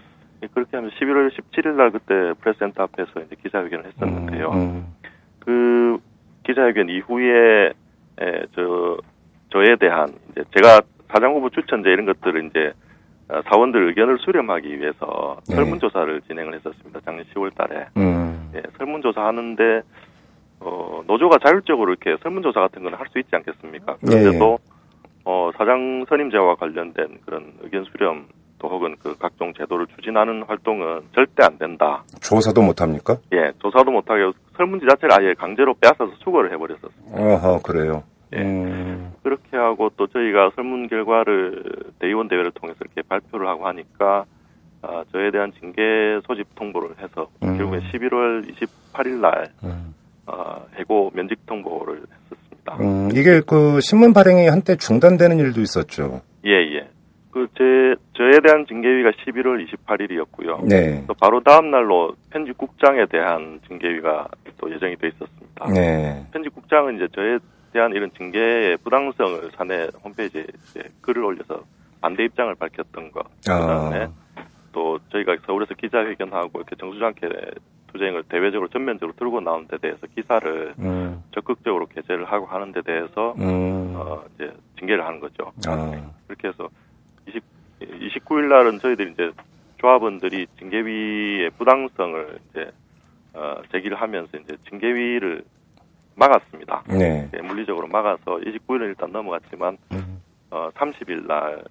[0.53, 4.51] 그렇게 하면 11월 17일 날 그때 프레스센터 앞에서 이제 기자회견을 했었는데요.
[4.53, 4.87] 음.
[5.39, 5.99] 그
[6.45, 7.72] 기자회견 이후에
[8.20, 8.99] 에, 저
[9.53, 12.72] 저에 대한 이제 제가 사장 후보 추천제 이런 것들을 이제
[13.28, 15.55] 어, 사원들 의견을 수렴하기 위해서 네.
[15.57, 17.01] 설문조사를 진행을 했었습니다.
[17.05, 18.51] 작년 10월 달에 음.
[18.55, 19.80] 예, 설문조사 하는데
[20.61, 23.97] 어, 노조가 자율적으로 이렇게 설문조사 같은 건 할 수 있지 않겠습니까?
[24.05, 24.59] 예, 그런데도
[25.25, 28.27] 어, 사장 선임제와 관련된 그런 의견 수렴
[28.59, 32.03] 또 혹은 그 각종 제도를 추진하는 활동은 절대 안 된다.
[32.20, 33.16] 조사도 못 합니까?
[33.33, 37.20] 예, 조사도 못 하게 설문지 자체를 아예 강제로 빼앗아서 수거를 해버렸었습니다.
[37.20, 38.03] 어허, 그래요.
[38.35, 38.41] 예.
[38.41, 39.12] 음.
[39.22, 41.62] 그렇게 하고 또 저희가 설문 결과를
[41.99, 44.25] 대의원 대회를 통해서 이렇게 발표를 하고 하니까
[44.83, 47.57] 아, 저에 대한 징계 소집 통보를 해서 음.
[47.57, 49.95] 결국에 11월 28일 날 음.
[50.27, 52.77] 아, 해고 면직 통보를 했었습 니다.
[52.81, 56.23] 음, 이게 그 신문 발행이 한때 중단되는 일도 있었죠.
[56.47, 56.89] 예, 예.
[57.31, 60.67] 그 제 저에 대한 징계위가 11월 28일이었고요.
[60.69, 61.05] 네.
[61.07, 65.67] 또 바로 다음 날로 편집국장에 대한 징계위가 또 예정이 돼 있었습니다.
[65.73, 66.27] 네.
[66.33, 67.39] 편집국장은 이제 저에
[67.73, 70.45] 대한 이런 징계의 부당성을 사내 홈페이지에
[71.01, 71.62] 글을 올려서
[72.01, 73.27] 반대 입장을 밝혔던 것.
[73.49, 73.59] 아.
[73.59, 74.09] 그다음에
[74.73, 77.29] 또 저희가 서울에서 기자회견하고 이렇게 정수장학회
[77.95, 81.22] 투쟁을 대외적으로 전면적으로 들고 나온 데 대해서 기사를 음.
[81.32, 83.95] 적극적으로 게재를 하고 하는 데 대해서 음.
[83.95, 85.53] 어 이제 징계를 하는 거죠.
[85.66, 86.11] 아.
[86.26, 86.68] 그렇게 해서
[87.26, 87.42] 20,
[87.80, 89.30] 29일 날은 저희들이 이제
[89.78, 92.70] 조합원들이 징계위의 부당성을 이제
[93.32, 95.45] 어, 제기를 하면서 이제 징계위를
[96.16, 96.84] 막았습니다.
[96.88, 97.28] 네.
[97.34, 100.22] 예, 물리적으로 막아서 29일은 일단 넘어갔지만 음.
[100.51, 101.64] 어, 30일 날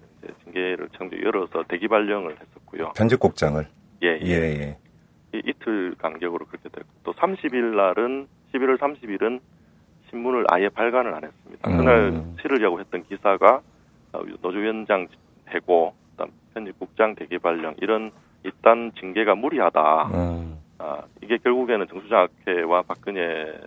[0.44, 2.92] 징계를 청주 열어서 대기 발령을 했었고요.
[2.96, 3.66] 편집국장을.
[4.02, 4.26] 예, 예.
[4.26, 4.78] 예, 예.
[5.34, 9.40] 이, 이틀 간격으로 그렇게 됐고 또 30일 날은 11월 30일은
[10.10, 11.70] 신문을 아예 발간을 안 했습니다.
[11.70, 11.78] 음.
[11.78, 13.60] 그날 치르려고 했던 기사가
[14.12, 15.08] 어, 노조위원장
[15.48, 18.12] 해고, 그다음 편집국장 대기 발령 이런
[18.46, 20.06] 이딴 징계가 무리하다.
[20.14, 20.58] 음.
[20.78, 23.58] 아, 이게 결국에는 정수장 학회와 박근혜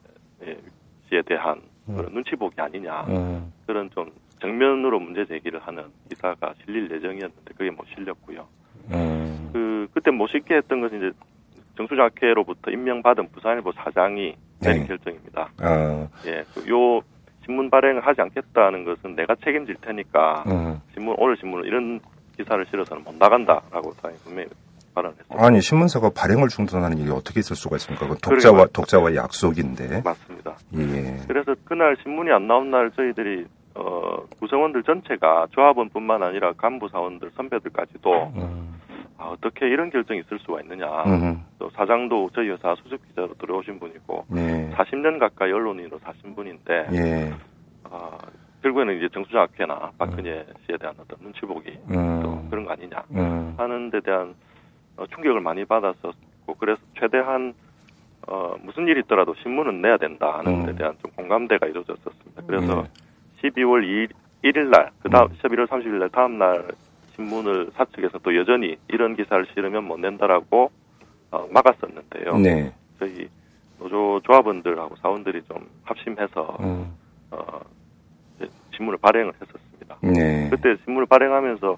[1.09, 3.01] 씨에 대한 그런 눈치 보기 아니냐.
[3.07, 3.53] 음.
[3.65, 8.47] 그런 좀 정면으로 문제 제기를 하는 기사가 실릴 예정이었는데 그게 못 실렸고요.
[8.91, 9.49] 음.
[9.51, 11.11] 그 그때 못 실게 했던 것은 이제
[11.78, 14.88] 정수장학회로부터 임명받은 부산일보 사장이 내린 네.
[14.88, 15.49] 결정입니다.
[15.59, 17.01] 아, 예, 그요
[17.45, 20.82] 신문 발행을 하지 않겠다는 것은 내가 책임질 테니까 음.
[20.93, 21.99] 신문 오늘 신문은 이런
[22.36, 24.49] 기사를 실어서는 못 나간다라고 분명히
[24.93, 25.39] 발언했어요.
[25.39, 28.07] 아니 신문사가 발행을 중단하는 일이 어떻게 있을 수가 있습니까?
[28.07, 28.73] 그 독자와 그러니까.
[28.73, 30.01] 독자와의 약속인데.
[30.03, 30.57] 맞습니다.
[30.75, 31.21] 예.
[31.28, 38.32] 그래서 그날 신문이 안 나온 날 저희들이 어, 구성원들 전체가 조합원뿐만 아니라 간부 사원들 선배들까지도
[38.36, 38.76] 음.
[39.18, 40.88] 아, 어떻게 이런 결정이 있을 수가 있느냐.
[41.05, 41.43] 음.
[41.57, 44.72] 또 사장도 저희 회사 수석 기자로 들어오신 분이고 네.
[44.76, 47.34] 40년 가까이 언론인으로 사신 분인데 예.
[47.84, 48.18] 아,
[48.61, 52.22] 결국에는 이제 정수장학회나 박근혜 씨에 대한 어떤 눈치 보기 음.
[52.22, 53.55] 또 그런 거 아니냐 음.
[53.57, 54.36] 하는 데 대한
[54.97, 57.53] 어, 충격을 많이 받았었고 그래서 최대한
[58.28, 60.76] 어, 무슨 일이 있더라도 신문은 내야 된다 하는 데 음.
[60.76, 62.43] 대한 좀 공감대가 이루어졌었습니다.
[62.45, 63.49] 그래서 네.
[63.49, 64.09] 12월 2일,
[64.43, 65.38] 1일 날, 그 다음, 음.
[65.41, 66.63] 11월 30일 날 다음 날
[67.18, 70.72] 신문을 사측에서 또 여전히 이런 기사를 실으면 못 낸다라고
[71.32, 72.38] 어, 막았었는데요.
[72.38, 72.74] 네.
[72.99, 73.28] 저희
[73.80, 76.93] 노조 조합원들하고 사원들이 좀 합심해서 음.
[77.32, 77.59] 어,
[78.76, 79.97] 신문을 발행을 했었습니다.
[80.01, 80.49] 네.
[80.49, 81.78] 그때 신문을 발행하면서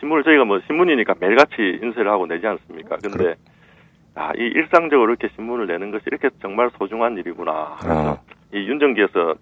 [0.00, 2.96] 신문을 저희가 뭐 신문이니까 매일같이 인쇄를 하고 내지 않습니까?
[3.02, 3.34] 근데
[4.14, 7.78] 아, 이 일상적으로 이렇게 신문을 내는 것이 이렇게 정말 소중한 일이구나.
[7.84, 8.18] 아.
[8.52, 9.34] 이 윤정기에서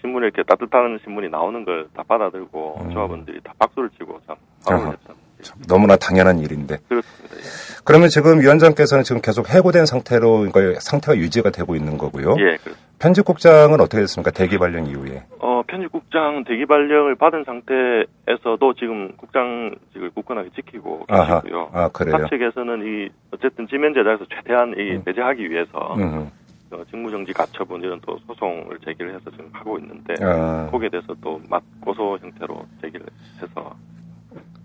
[0.00, 2.90] 신문에 이렇게 따뜻한 신문이 나오는 걸 다 받아들고 음.
[2.92, 4.36] 조합원들이 다 박수를 치고 참
[4.66, 4.76] 아하.
[4.76, 5.28] 방문을 했습니다.
[5.42, 6.78] 참 너무나 당연한 일인데.
[6.88, 7.36] 그렇습니다.
[7.36, 7.40] 예.
[7.84, 12.34] 그러면 지금 위원장께서는 지금 계속 해고된 상태로 그러니까 상태가 유지가 되고 있는 거고요.
[12.38, 12.82] 예, 그렇습니다.
[12.98, 14.32] 편집국장은 어떻게 됐습니까?
[14.32, 15.22] 대기 발령 이후에.
[15.38, 21.40] 어, 편집국장 대기 발령을 받은 상태에서도 지금 국장직을 굳건하게 지키고 아하.
[21.40, 21.70] 계시고요.
[21.72, 22.18] 아, 그래요?
[22.18, 26.30] 사측에서는 이 어쨌든 지면 제작에서 최대한 이 배제하기 위해서 음.
[26.70, 30.68] 어, 직무정지 가처분 이런 또 소송을 제기를 해서 지금 하고 있는데 아.
[30.70, 33.06] 거기에 대해서 또 맞 고소 형태로 제기를
[33.42, 33.74] 해서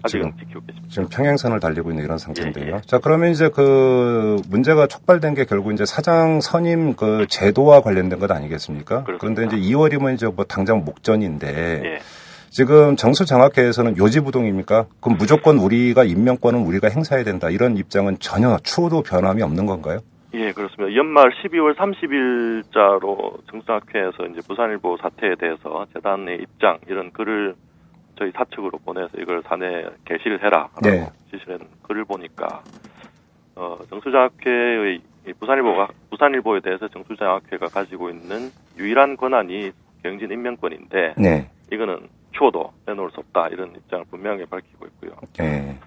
[0.05, 0.87] 아직은 지키고 계십니다.
[0.89, 2.65] 지금 평행선을 달리고 있는 이런 상태인데요.
[2.65, 2.81] 예, 예.
[2.85, 8.29] 자, 그러면 이제 그 문제가 촉발된 게 결국 이제 사장 선임 그 제도와 관련된 것
[8.29, 9.05] 아니겠습니까?
[9.19, 11.99] 그런데 이제 2월이면 이제 뭐 당장 목전인데 예.
[12.49, 14.87] 지금 정수 장학회에서는 요지부동입니까?
[14.99, 17.49] 그럼 무조건 우리가 임명권은 우리가 행사해야 된다.
[17.49, 19.99] 이런 입장은 전혀 추호도 변함이 없는 건가요?
[20.33, 20.95] 예, 그렇습니다.
[20.95, 27.55] 연말 12월 30일자로 정수학회에서 이제 부산일보 사태에 대해서 재단의 입장 이런 글을
[28.17, 31.07] 저희 사측으로 보내서 이걸 사내 게시를 해라라고 네.
[31.31, 32.63] 지시를 했는 글을 보니까
[33.55, 39.71] 어, 정수장학회의 이 부산일보가 부산일보에 대해서 정수장학회가 가지고 있는 유일한 권한이
[40.01, 41.49] 경진 임명권인데 네.
[41.71, 45.11] 이거는 추호도 빼놓을 수 없다 이런 입장을 분명히 밝히고 있고요.
[45.41, 45.77] 예.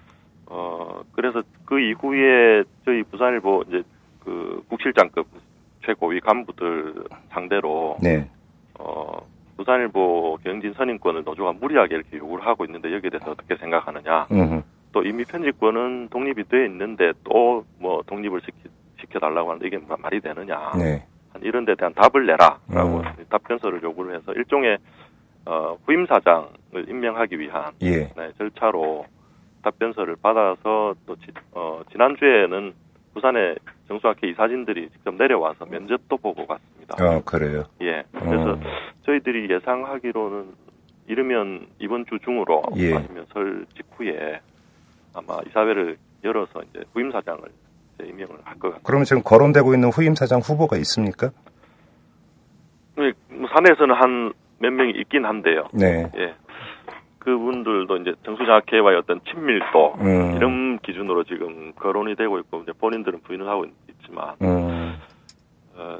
[0.45, 3.83] 어, 그래서 그 이후에 저희 부산일보 이제
[4.27, 5.25] 그 국실장급
[5.85, 6.95] 최고위 간부들
[7.29, 8.29] 상대로 네.
[8.77, 9.25] 어,
[9.55, 14.27] 부산일보 경진 선임권을 노조가 무리하게 이렇게 요구를 하고 있는데 여기에 대해서 어떻게 생각하느냐.
[14.31, 14.61] 음.
[14.91, 18.57] 또 이미 편집권은 독립이 돼 있는데 또 뭐 독립을 시키,
[18.99, 20.71] 시켜달라고 하는데 이게 마- 말이 되느냐.
[20.77, 21.05] 네.
[21.31, 23.03] 한 이런 데 대한 답을 내라라고 음.
[23.29, 24.77] 답변서를 요구를 해서 일종의
[25.45, 26.49] 어, 후임 사장을
[26.89, 28.11] 임명하기 위한 예.
[28.17, 29.05] 네, 절차로
[29.63, 32.73] 답변서를 받아서 또 지, 어, 지난주에는
[33.13, 33.55] 부산에
[33.87, 36.95] 정수학회 이사진들이 직접 내려와서 면접도 보고 갔습니다.
[36.99, 37.63] 어, 그래요.
[37.81, 38.03] 예.
[38.11, 38.59] 그래서 어.
[39.05, 40.45] 저희들이 예상하기로는
[41.07, 42.93] 이르면 이번 주 중으로 예.
[42.95, 44.39] 아니면 설 직후에
[45.13, 47.41] 아마 이사회를 열어서 이제 후임 사장을
[47.95, 48.81] 이제 임명을 할 것 같습니다.
[48.83, 51.29] 그러면 지금 거론되고 있는 후임 사장 후보가 있습니까?
[52.97, 55.67] 네, 뭐 사내에서는 한 몇 명이 있긴 한데요.
[55.71, 56.09] 네.
[56.17, 56.33] 예.
[57.19, 60.35] 그분들도 이제 정수장학회와의 어떤 친밀도 음.
[60.35, 64.95] 이런 기준으로 지금 거론이 되고 있고 이제 본인들은 부인을 하고 있지만 음.
[65.75, 65.99] 어,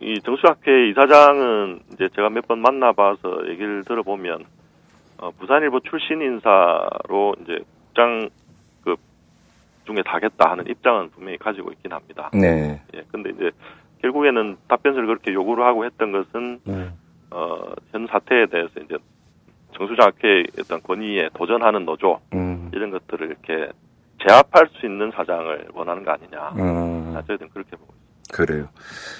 [0.00, 4.44] 이 정수학회 이사장은 이제 제가 몇 번 만나봐서 얘기를 들어보면
[5.18, 7.58] 어, 부산일보 출신 인사로 이제
[7.88, 9.00] 국장급
[9.86, 12.30] 중에 다겠다 하는 입장은 분명히 가지고 있긴 합니다.
[12.32, 12.80] 네.
[12.94, 13.50] 예, 근데 이제
[14.02, 16.92] 결국에는 답변서를 그렇게 요구를 하고 했던 것은 음.
[17.32, 18.96] 어, 현 사태에 대해서 이제
[19.76, 22.70] 정수장학회의 어떤 권위에 도전하는 노조 음.
[22.72, 23.70] 이런 것들을 이렇게
[24.26, 26.52] 제압할 수 있는 사장을 원하는 거 아니냐.
[26.56, 27.14] 음.
[27.16, 27.94] 아, 저희들은 그렇게 보고
[28.32, 28.66] 그래요.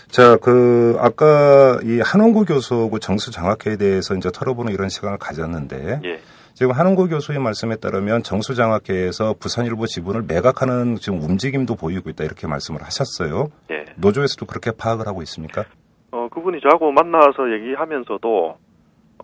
[0.09, 6.21] 자, 그, 아까 이 한홍구 교수하고 정수 장학회에 대해서 이제 털어보는 이런 시간을 가졌는데, 예.
[6.53, 12.47] 지금 한홍구 교수의 말씀에 따르면 정수 장학회에서 부산일보 지분을 매각하는 지금 움직임도 보이고 있다 이렇게
[12.47, 13.49] 말씀을 하셨어요.
[13.71, 13.85] 예.
[13.97, 15.65] 노조에서도 그렇게 파악을 하고 있습니까?
[16.11, 18.59] 어, 그분이 저하고 만나서 얘기하면서도,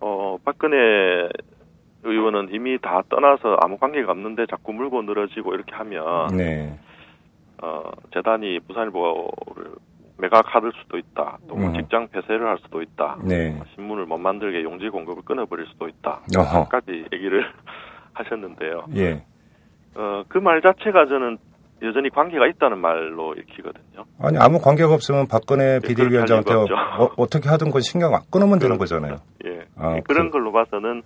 [0.01, 1.29] 어, 박근혜
[2.05, 6.77] 의원은 이미 다 떠나서 아무 관계가 없는데 자꾸 물고 늘어지고 이렇게 하면 네.
[7.61, 7.81] 어,
[8.13, 9.71] 재단이 부산일보를
[10.17, 11.37] 매각할 수도 있다.
[11.49, 11.73] 또뭐 음.
[11.73, 13.17] 직장 폐쇄를 할 수도 있다.
[13.23, 13.59] 네.
[13.75, 16.21] 신문을 못 만들게 용지 공급을 끊어버릴 수도 있다.
[16.69, 17.43] 까지 얘기를
[18.13, 18.85] 하셨는데요.
[18.95, 19.23] 예.
[19.95, 21.37] 어, 그 말 자체가 저는
[21.81, 24.05] 여전히 관계가 있다는 말로 읽히거든요.
[24.21, 27.13] 아니 아무 관계가 없으면 박근혜 비대위원장한테 리가 없죠.
[27.17, 29.17] 어, 떻게 하든 건 신경 안 끊으면 되는 거잖아요.
[29.45, 29.65] 예.
[29.77, 31.03] 아, 그런 그- 걸로 봐서는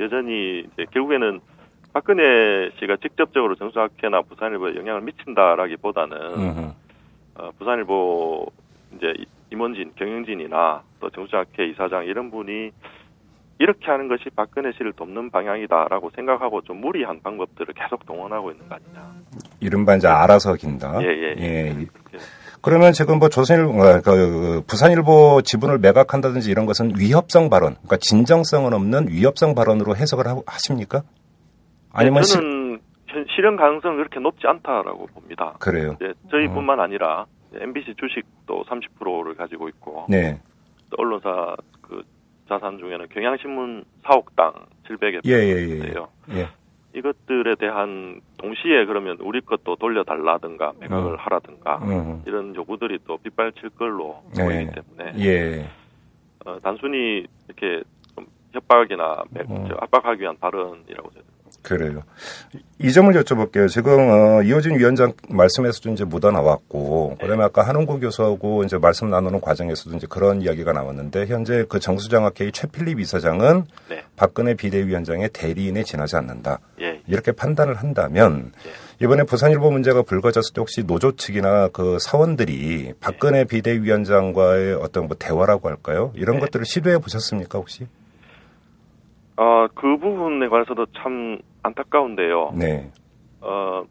[0.00, 1.40] 여전히 이제 결국에는
[1.92, 6.16] 박근혜 씨가 직접적으로 정수학회나 부산일보에 영향을 미친다라기보다는.
[7.34, 8.46] 어, 부산일보
[8.96, 12.70] 이제 이- 임원진, 경영진이나 또 정수학회 이사장 이런 분이
[13.58, 18.74] 이렇게 하는 것이 박근혜 씨를 돕는 방향이다라고 생각하고 좀 무리한 방법들을 계속 동원하고 있는 거
[18.76, 19.14] 아니냐.
[19.60, 21.02] 이른바 이제 알아서 긴다.
[21.02, 21.70] 예, 예, 예.
[22.62, 28.72] 그러면 지금 뭐 조선일, 어, 그, 부산일보 지분을 매각한다든지 이런 것은 위협성 발언, 그러니까 진정성은
[28.72, 31.02] 없는 위협성 발언으로 해석을 하, 하십니까?
[31.92, 35.54] 아니면 시- 네, 저는 현- 실현 가능성은 그렇게 높지 않다라고 봅니다.
[35.58, 35.96] 그래요.
[36.02, 40.40] 예, 저희뿐만 아니라 MBC 주식도 30%를 가지고 있고 네.
[40.90, 42.02] 또 언론사 그
[42.48, 44.52] 자산 중에는 경향신문 사옥당
[44.88, 45.94] 700여 예, 예, 예.
[46.38, 46.48] 예.
[46.94, 51.16] 이것들에 대한 동시에 그러면 우리 것도 돌려달라든가 매각을 음.
[51.18, 52.22] 하라든가 음.
[52.26, 54.44] 이런 요구들이 또 빗발칠 걸로 네.
[54.44, 55.66] 보이기 때문에 예.
[56.44, 57.82] 어, 단순히 이렇게
[58.14, 59.64] 좀 협박이나 매- 음.
[59.68, 61.24] 저 압박하기 위한 발언이라고 저는
[61.62, 62.02] 그래요.
[62.78, 63.68] 이 점을 여쭤볼게요.
[63.68, 69.40] 지금 어, 이호진 위원장 말씀에서도 이제 묻어 나왔고, 그다음에 아까 한홍구 교수하고 이제 말씀 나누는
[69.40, 74.02] 과정에서도 이제 그런 이야기가 나왔는데 현재 그 정수장학회의 최필립 이사장은 네.
[74.16, 76.58] 박근혜 비대위원장의 대리인에 지나지 않는다.
[76.80, 77.00] 예.
[77.06, 78.52] 이렇게 판단을 한다면
[79.00, 85.68] 이번에 부산일보 문제가 불거졌을 때 혹시 노조 측이나 그 사원들이 박근혜 비대위원장과의 어떤 뭐 대화라고
[85.68, 86.12] 할까요?
[86.16, 87.86] 이런 것들을 시도해 보셨습니까 혹시?
[89.42, 92.52] 어, 그 부분에 관해서도 참 안타까운데요.
[92.56, 92.92] 네.
[93.40, 93.84] 어,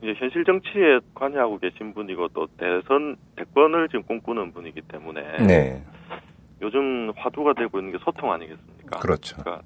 [0.00, 5.82] 이제 현실 정치에 관여하고 계신 분이고 또 대선 대권을 지금 꿈꾸는 분이기 때문에 네.
[6.62, 9.00] 요즘 화두가 되고 있는 게 소통 아니겠습니까?
[9.00, 9.36] 그렇죠.
[9.42, 9.62] 그러니까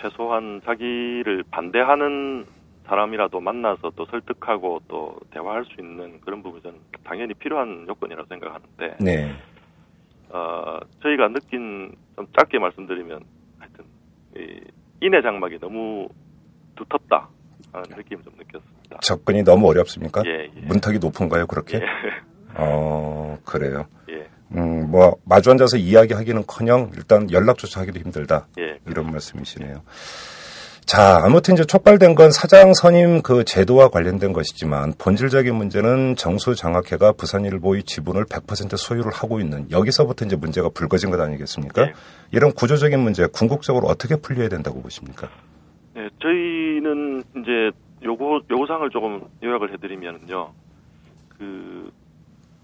[0.00, 2.46] 최소한 자기를 반대하는
[2.86, 9.30] 사람이라도 만나서 또 설득하고 또 대화할 수 있는 그런 부분은 당연히 필요한 요건이라고 생각하는데 네.
[10.30, 13.43] 어, 저희가 느낀 좀 짧게 말씀드리면
[14.36, 14.60] 이
[15.00, 16.08] 인해 장막이 너무
[16.76, 17.28] 두텁다
[17.72, 18.98] 하는 느낌을 좀 느꼈습니다.
[19.02, 20.22] 접근이 너무 어렵습니까?
[20.26, 20.60] 예, 예.
[20.66, 21.78] 문턱이 높은가요, 그렇게?
[21.78, 21.82] 예.
[22.56, 23.86] 어, 그래요.
[24.10, 24.28] 예.
[24.56, 28.46] 음, 뭐, 마주 앉아서 이야기하기는 커녕 일단 연락조차 하기도 힘들다.
[28.58, 28.78] 예.
[28.86, 29.82] 이런 말씀이시네요.
[30.86, 37.12] 자, 아무튼 이제 촉발된 건 사장 선임 그 제도와 관련된 것이지만 본질적인 문제는 정수 장학회가
[37.12, 41.90] 부산일보의 지분을 100% 소유를 하고 있는 여기서부터 이제 문제가 불거진 것 아니겠습니까?
[42.32, 45.30] 이런 구조적인 문제 궁극적으로 어떻게 풀려야 된다고 보십니까?
[45.94, 47.70] 네, 저희는 이제
[48.04, 50.52] 요구 요구사항을 조금 요약을 해드리면요,
[51.38, 51.90] 그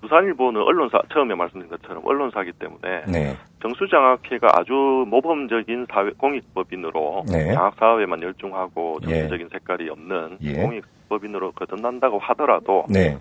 [0.01, 3.37] 부산일보는 언론사 처음에 말씀드린 것처럼 언론사기 때문에 네.
[3.63, 4.73] 정수장학회가 아주
[5.09, 7.53] 모범적인 사회 공익법인으로 네.
[7.53, 9.15] 장학사업에만 열중하고 예.
[9.15, 10.55] 정치적인 색깔이 없는 예.
[10.55, 13.19] 공익법인으로 거듭난다고 하더라도 네.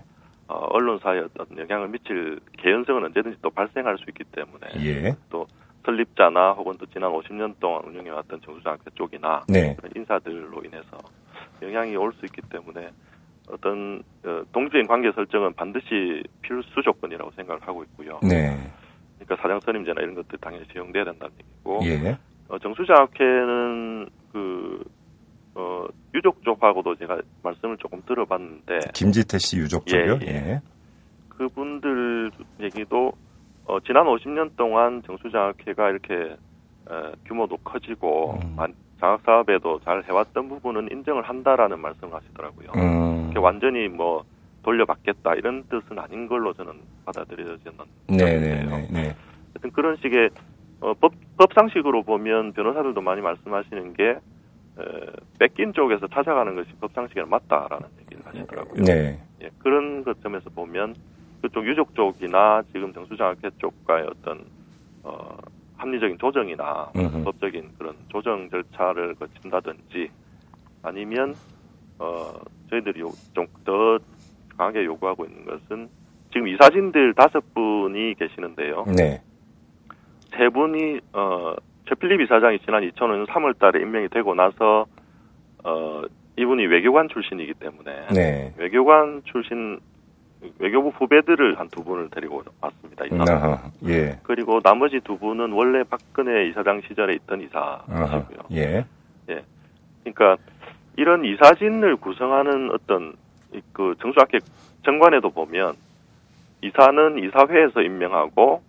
[0.48, 5.16] 어, 언론사에 어떤 영향을 미칠 개연성은 언제든지 또 발생할 수 있기 때문에 예.
[5.30, 5.46] 또
[5.86, 9.76] 설립자나 혹은 또 지난 50년 동안 운영해왔던 정수장학회 쪽이나 네.
[9.96, 10.98] 인사들로 인해서
[11.62, 12.90] 영향이 올 수 있기 때문에
[13.52, 18.20] 어떤 어, 동주인 관계 설정은 반드시 필수 조건이라고 생각을 하고 있고요.
[18.22, 18.58] 네.
[19.18, 22.18] 그러니까 사장 선임제나 이런 것들 당연히 적용돼야 된다는 얘기고 예.
[22.47, 24.84] 어, 정수장학회는 그
[25.56, 30.20] 어, 유족 쪽하고도 제가 말씀을 조금 들어봤는데 김지태 씨 유족 쪽이요?
[30.24, 30.62] 예, 예.
[31.30, 32.32] 그분들
[32.62, 33.12] 얘기도
[33.66, 36.36] 어, 지난 50년 동안 정수장학회가 이렇게
[36.89, 38.56] 어, 규모도 커지고 음.
[39.00, 42.70] 만- 장학사업에도 잘 해왔던 부분은 인정을 한다라는 말씀을 하시더라고요.
[42.76, 43.34] 음.
[43.38, 44.24] 완전히 뭐
[44.64, 46.74] 돌려받겠다 이런 뜻은 아닌 걸로 저는
[47.06, 47.78] 받아들여지는
[48.10, 49.16] 네, 네, 네, 네.
[49.54, 50.30] 하여튼 그런 식의
[50.82, 54.18] 어, 법, 법상식으로 보면 변호사들도 많이 말씀하시는 게 에,
[55.39, 58.84] 뺏긴 쪽에서 찾아가는 것이 법상식에 맞다라는 얘기를 하시더라고요.
[58.84, 59.20] 네.
[59.41, 60.95] 예, 그런 것점에서 보면
[61.41, 64.43] 그쪽 유족 쪽이나 지금 정수장학회 쪽과의 어떤
[65.04, 65.38] 어,
[65.80, 67.24] 합리적인 조정이나 음흠.
[67.24, 70.10] 법적인 그런 조정 절차를 거친다든지
[70.84, 71.34] 아니면
[71.98, 72.34] 어,
[72.70, 73.02] 저희들이
[73.34, 73.98] 좀 더
[74.58, 75.88] 강하게 요구하고 있는 것은
[76.34, 78.86] 지금 이사진들 다섯 분이 계시는데요.
[78.96, 79.22] 네.
[80.36, 81.56] 세 분이 어
[81.88, 84.86] 최필립 이사장이 지난 2005년 3월달에 임명이 되고 나서
[85.64, 86.02] 어
[86.38, 88.54] 이분이 외교관 출신이기 때문에 네.
[88.58, 89.80] 외교관 출신
[90.60, 93.06] 외교부 후배들을 한 두 분을 데리고 왔습니다.
[93.06, 93.62] 이사.
[93.88, 94.18] 예.
[94.24, 98.40] 그리고 나머지 두 분은 원래 박근혜 이사장 시절에 있던 이사시고요.
[98.54, 98.86] 예.
[99.30, 99.44] 예.
[100.04, 100.38] 그러니까
[100.98, 103.14] 이런 이사진을 구성하는 어떤
[103.54, 104.40] 이- 그 정수학회
[104.86, 105.74] 정관에도 보면
[106.62, 108.62] 이사는 이사회에서 임명하고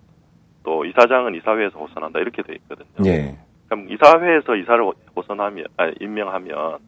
[0.63, 2.87] 또 이사장은 이사회에서 호선한다 이렇게 돼 있거든요.
[3.07, 3.37] 예.
[3.69, 6.79] 그럼 이사회에서 이사를 호- 호선하면 아, 임명하면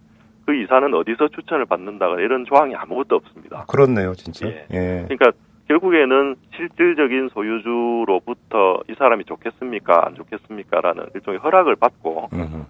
[0.44, 3.64] 그 이사는 어디서 추천을 받는다거나 이런 조항이 아무것도 없습니다.
[3.66, 4.46] 그렇네요, 진짜.
[4.48, 4.66] 예.
[4.72, 5.04] 예.
[5.08, 5.32] 그러니까
[5.68, 12.64] 결국에는 실질적인 소유주로부터 이 사람이 좋겠습니까 안 좋겠습니까라는 일종의 허락을 받고 음흠.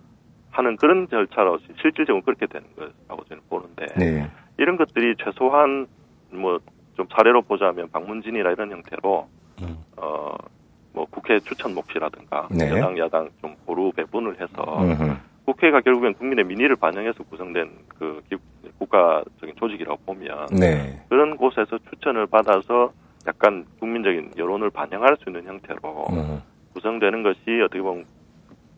[0.51, 4.31] 하는 그런 절차로 실질적으로 그렇게 되는 거라고 저는 보는데 네.
[4.59, 5.87] 이런 것들이 최소한
[6.31, 6.59] 뭐
[6.95, 9.29] 좀 사례로 보자면 방문진이나 이런 형태로
[9.63, 9.79] 음.
[9.97, 12.71] 어뭐 국회 추천 몫이라든가 네.
[12.71, 15.17] 여당 야당 좀 고루 배분을 해서 음흠.
[15.45, 18.37] 국회가 결국엔 국민의 민의를 반영해서 구성된 그 기-
[18.79, 21.01] 국가적인 조직이라고 보면 네.
[21.09, 22.93] 그런 곳에서 추천을 받아서
[23.27, 26.43] 약간 국민적인 여론을 반영할 수 있는 형태로 음.
[26.75, 28.05] 구성되는 것이 어떻게 보면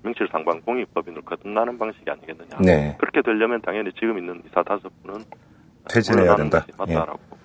[0.02, 2.58] 명실상부한 공익법인으로 거듭나는 방식이 아니겠느냐.
[2.60, 2.94] 네.
[2.98, 5.24] 그렇게 되려면 당연히 지금 있는 이사 다섯 분은
[5.88, 6.66] 퇴진해야 된다.
[6.76, 7.18] 맞다라고.
[7.32, 7.43] 예.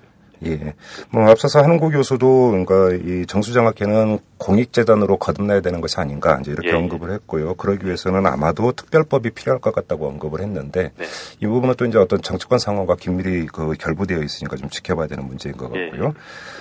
[1.11, 6.73] 뭐 앞서서 한국 교수도 그러니까 이 정수장학회는 공익재단으로 거듭나야 되는 것이 아닌가 이제 이렇게 예,
[6.73, 6.77] 예.
[6.77, 7.55] 언급을 했고요.
[7.55, 11.05] 그러기 위해서는 아마도 특별법이 필요할 것 같다고 언급을 했는데 네.
[11.41, 15.55] 이 부분은 또 이제 어떤 정치권 상황과 긴밀히 그 결부되어 있으니까 좀 지켜봐야 되는 문제인
[15.57, 16.13] 것 예, 같고요.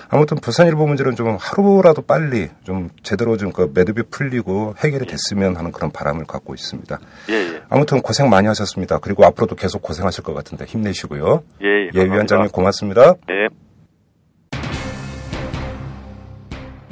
[0.09, 5.91] 아무튼 부산일보 문제는 좀 하루라도 빨리 좀 제대로 좀그 매듭이 풀리고 해결이 됐으면 하는 그런
[5.91, 6.99] 바람을 갖고 있습니다.
[7.29, 7.61] 예, 예.
[7.69, 8.99] 아무튼 고생 많이 하셨습니다.
[8.99, 11.43] 그리고 앞으로도 계속 고생하실 것 같은데 힘내시고요.
[11.61, 11.89] 예, 예.
[11.93, 12.03] 예.
[12.03, 13.13] 위원장님 고맙습니다.
[13.27, 13.47] 네.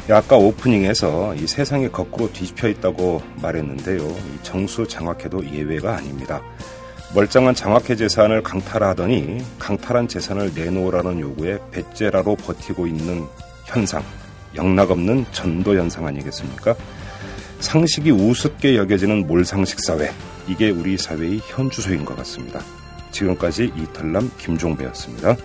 [0.10, 4.08] 아까 오프닝에서 이 세상이 거꾸로 뒤집혀 있다고 말했는데요.
[4.08, 6.42] 이 정수 장학회도 예외가 아닙니다.
[7.14, 13.26] 멀쩡한 장학회 재산을 강탈하더니 강탈한 재산을 내놓으라는 요구에 배째라로 버티고 있는
[13.66, 14.04] 현상,
[14.56, 16.76] 영락없는 전도 현상 아니겠습니까?
[17.60, 20.12] 상식이 우습게 여겨지는 몰상식 사회,
[20.48, 22.62] 이게 우리 사회의 현주소인 것 같습니다.
[23.12, 25.36] 지금까지 이탈남 김종배였습니다.